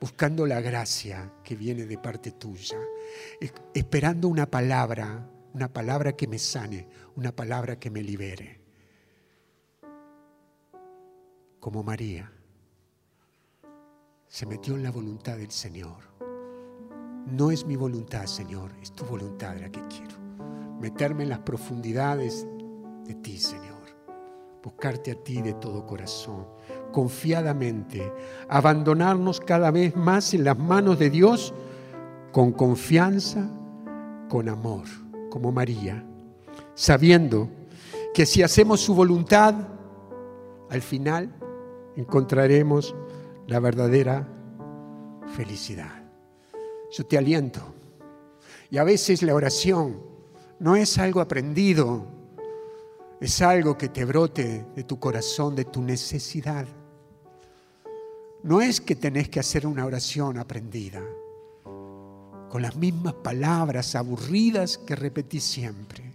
buscando 0.00 0.46
la 0.46 0.60
gracia 0.60 1.32
que 1.42 1.56
viene 1.56 1.86
de 1.86 1.98
parte 1.98 2.30
tuya, 2.32 2.78
esperando 3.74 4.28
una 4.28 4.46
palabra, 4.46 5.28
una 5.54 5.72
palabra 5.72 6.12
que 6.12 6.28
me 6.28 6.38
sane, 6.38 6.88
una 7.16 7.34
palabra 7.34 7.78
que 7.78 7.90
me 7.90 8.02
libere. 8.02 8.60
Como 11.58 11.82
María 11.82 12.32
se 14.28 14.46
metió 14.46 14.74
en 14.74 14.82
la 14.82 14.90
voluntad 14.90 15.36
del 15.36 15.50
Señor. 15.50 16.08
No 17.26 17.50
es 17.50 17.66
mi 17.66 17.76
voluntad, 17.76 18.26
Señor, 18.26 18.72
es 18.80 18.92
tu 18.92 19.04
voluntad 19.04 19.56
la 19.58 19.70
que 19.70 19.82
quiero. 19.88 20.18
Meterme 20.80 21.24
en 21.24 21.30
las 21.30 21.40
profundidades 21.40 22.46
de 23.04 23.14
ti, 23.16 23.38
Señor. 23.38 23.78
Buscarte 24.62 25.10
a 25.10 25.14
ti 25.14 25.42
de 25.42 25.54
todo 25.54 25.86
corazón 25.86 26.46
confiadamente, 26.92 28.12
abandonarnos 28.48 29.40
cada 29.40 29.70
vez 29.70 29.94
más 29.96 30.34
en 30.34 30.44
las 30.44 30.58
manos 30.58 30.98
de 30.98 31.10
Dios 31.10 31.54
con 32.32 32.52
confianza, 32.52 33.48
con 34.28 34.48
amor, 34.48 34.84
como 35.30 35.52
María, 35.52 36.04
sabiendo 36.74 37.48
que 38.14 38.26
si 38.26 38.42
hacemos 38.42 38.80
su 38.80 38.94
voluntad, 38.94 39.54
al 40.70 40.82
final 40.82 41.34
encontraremos 41.96 42.94
la 43.46 43.60
verdadera 43.60 44.26
felicidad. 45.34 46.02
Yo 46.90 47.04
te 47.06 47.18
aliento. 47.18 47.60
Y 48.70 48.78
a 48.78 48.84
veces 48.84 49.22
la 49.22 49.34
oración 49.34 50.00
no 50.58 50.76
es 50.76 50.98
algo 50.98 51.20
aprendido, 51.20 52.06
es 53.20 53.42
algo 53.42 53.76
que 53.76 53.88
te 53.88 54.04
brote 54.04 54.64
de 54.76 54.84
tu 54.84 55.00
corazón, 55.00 55.56
de 55.56 55.64
tu 55.64 55.82
necesidad. 55.82 56.66
No 58.44 58.60
es 58.60 58.80
que 58.80 58.94
tenés 58.94 59.28
que 59.28 59.40
hacer 59.40 59.66
una 59.66 59.84
oración 59.84 60.38
aprendida, 60.38 61.02
con 62.48 62.62
las 62.62 62.76
mismas 62.76 63.14
palabras 63.14 63.96
aburridas 63.96 64.78
que 64.78 64.94
repetís 64.94 65.42
siempre. 65.42 66.14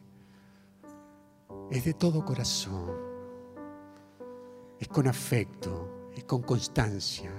Es 1.69 1.83
de 1.83 1.93
todo 1.93 2.23
corazón, 2.23 2.91
es 4.79 4.87
con 4.87 5.07
afecto, 5.07 6.09
es 6.15 6.23
con 6.23 6.41
constancia, 6.41 7.31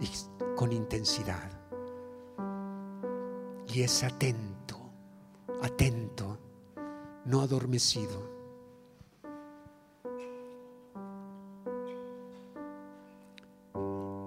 es 0.00 0.30
con 0.56 0.72
intensidad. 0.72 1.50
Y 3.68 3.82
es 3.82 4.02
atento, 4.02 4.78
atento, 5.62 6.38
no 7.26 7.42
adormecido. 7.42 8.35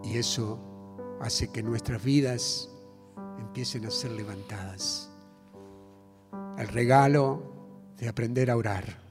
Y 0.10 0.18
eso 0.18 0.60
hace 1.22 1.52
que 1.52 1.62
nuestras 1.62 2.04
vidas 2.04 2.68
empiecen 3.38 3.86
a 3.86 3.92
ser 3.92 4.12
levantadas. 4.12 5.12
El 6.58 6.68
regalo 6.70 7.44
de 7.96 8.10
aprender 8.10 8.50
a 8.50 8.58
orar. 8.58 9.10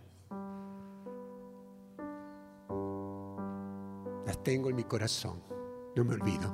las 4.26 4.42
tengo 4.42 4.68
en 4.68 4.76
mi 4.76 4.84
corazón, 4.84 5.40
no 5.96 6.04
me 6.04 6.14
olvido. 6.14 6.52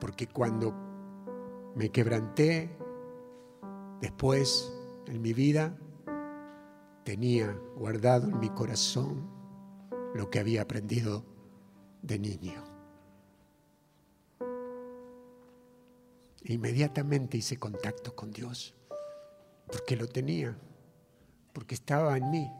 Porque 0.00 0.26
cuando 0.26 0.72
me 1.74 1.90
quebranté, 1.90 2.70
después 4.00 4.72
en 5.06 5.20
mi 5.20 5.34
vida, 5.34 5.76
tenía 7.04 7.52
guardado 7.76 8.28
en 8.28 8.38
mi 8.38 8.48
corazón 8.48 9.28
lo 10.14 10.30
que 10.30 10.38
había 10.38 10.62
aprendido 10.62 11.24
de 12.02 12.18
niño. 12.18 12.64
Inmediatamente 16.44 17.36
hice 17.36 17.58
contacto 17.58 18.14
con 18.14 18.30
Dios, 18.30 18.74
porque 19.66 19.96
lo 19.96 20.08
tenía, 20.08 20.56
porque 21.52 21.74
estaba 21.74 22.16
en 22.16 22.30
mí. 22.30 22.50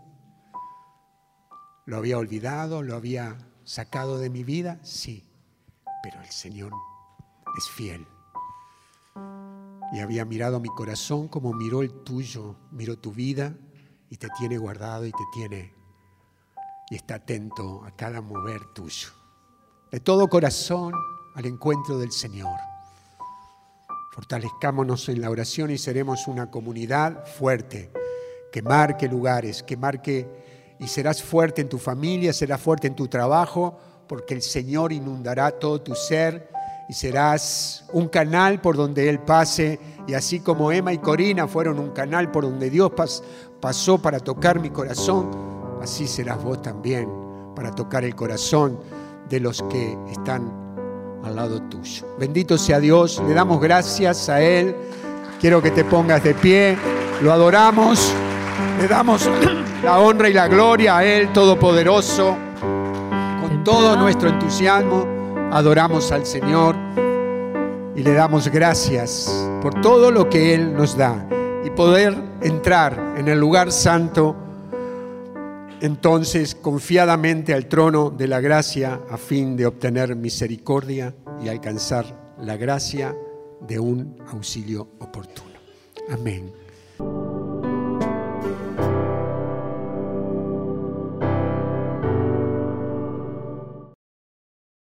¿Lo 1.86 1.96
había 1.96 2.18
olvidado? 2.18 2.82
¿Lo 2.82 2.96
había 2.96 3.38
sacado 3.64 4.18
de 4.18 4.28
mi 4.28 4.44
vida? 4.44 4.78
Sí, 4.82 5.24
pero 6.02 6.20
el 6.20 6.30
Señor 6.30 6.72
es 7.56 7.68
fiel. 7.70 8.06
Y 9.92 10.00
había 10.00 10.26
mirado 10.26 10.60
mi 10.60 10.68
corazón 10.68 11.28
como 11.28 11.54
miró 11.54 11.82
el 11.82 12.04
tuyo, 12.04 12.56
miró 12.72 12.98
tu 12.98 13.12
vida 13.12 13.56
y 14.10 14.18
te 14.18 14.28
tiene 14.38 14.58
guardado 14.58 15.06
y 15.06 15.12
te 15.12 15.24
tiene 15.32 15.78
y 16.90 16.96
está 16.96 17.16
atento 17.16 17.84
a 17.84 17.90
cada 17.90 18.20
mover 18.20 18.64
tuyo. 18.74 19.17
De 19.90 20.00
todo 20.00 20.28
corazón 20.28 20.92
al 21.34 21.46
encuentro 21.46 21.96
del 21.96 22.12
Señor. 22.12 22.58
Fortalezcámonos 24.12 25.08
en 25.08 25.22
la 25.22 25.30
oración 25.30 25.70
y 25.70 25.78
seremos 25.78 26.28
una 26.28 26.50
comunidad 26.50 27.24
fuerte, 27.24 27.90
que 28.52 28.60
marque 28.60 29.08
lugares, 29.08 29.62
que 29.62 29.78
marque 29.78 30.76
y 30.78 30.88
serás 30.88 31.22
fuerte 31.22 31.62
en 31.62 31.70
tu 31.70 31.78
familia, 31.78 32.34
serás 32.34 32.60
fuerte 32.60 32.86
en 32.86 32.96
tu 32.96 33.08
trabajo, 33.08 33.78
porque 34.06 34.34
el 34.34 34.42
Señor 34.42 34.92
inundará 34.92 35.52
todo 35.52 35.80
tu 35.80 35.94
ser 35.94 36.50
y 36.90 36.92
serás 36.92 37.86
un 37.94 38.08
canal 38.08 38.60
por 38.60 38.76
donde 38.76 39.08
Él 39.08 39.20
pase. 39.20 39.80
Y 40.06 40.12
así 40.12 40.40
como 40.40 40.70
Emma 40.70 40.92
y 40.92 40.98
Corina 40.98 41.48
fueron 41.48 41.78
un 41.78 41.92
canal 41.92 42.30
por 42.30 42.44
donde 42.44 42.68
Dios 42.68 42.92
pasó 43.58 43.96
para 43.96 44.20
tocar 44.20 44.60
mi 44.60 44.68
corazón, 44.68 45.30
así 45.80 46.06
serás 46.06 46.44
vos 46.44 46.60
también 46.60 47.08
para 47.56 47.74
tocar 47.74 48.04
el 48.04 48.14
corazón 48.14 48.78
de 49.28 49.40
los 49.40 49.62
que 49.70 49.96
están 50.10 50.50
al 51.24 51.36
lado 51.36 51.60
tuyo. 51.62 52.06
Bendito 52.18 52.56
sea 52.56 52.80
Dios, 52.80 53.22
le 53.26 53.34
damos 53.34 53.60
gracias 53.60 54.28
a 54.28 54.40
Él. 54.40 54.74
Quiero 55.40 55.62
que 55.62 55.70
te 55.70 55.84
pongas 55.84 56.22
de 56.24 56.34
pie, 56.34 56.76
lo 57.22 57.32
adoramos, 57.32 58.12
le 58.80 58.88
damos 58.88 59.28
la 59.84 59.98
honra 59.98 60.28
y 60.28 60.32
la 60.32 60.48
gloria 60.48 60.98
a 60.98 61.04
Él 61.04 61.32
Todopoderoso. 61.32 62.36
Con 63.40 63.62
todo 63.64 63.96
nuestro 63.96 64.28
entusiasmo 64.28 65.06
adoramos 65.52 66.10
al 66.12 66.26
Señor 66.26 66.76
y 67.94 68.02
le 68.02 68.12
damos 68.12 68.48
gracias 68.48 69.48
por 69.62 69.80
todo 69.80 70.10
lo 70.10 70.28
que 70.28 70.54
Él 70.54 70.74
nos 70.74 70.96
da 70.96 71.26
y 71.64 71.70
poder 71.70 72.16
entrar 72.40 73.14
en 73.16 73.28
el 73.28 73.38
lugar 73.38 73.72
santo 73.72 74.36
entonces 75.80 76.54
confiadamente 76.54 77.54
al 77.54 77.66
trono 77.66 78.10
de 78.10 78.28
la 78.28 78.40
gracia 78.40 79.00
a 79.10 79.16
fin 79.16 79.56
de 79.56 79.66
obtener 79.66 80.16
misericordia 80.16 81.14
y 81.42 81.48
alcanzar 81.48 82.34
la 82.40 82.56
gracia 82.56 83.14
de 83.60 83.78
un 83.78 84.16
auxilio 84.28 84.88
oportuno. 84.98 85.58
Amén. 86.10 86.52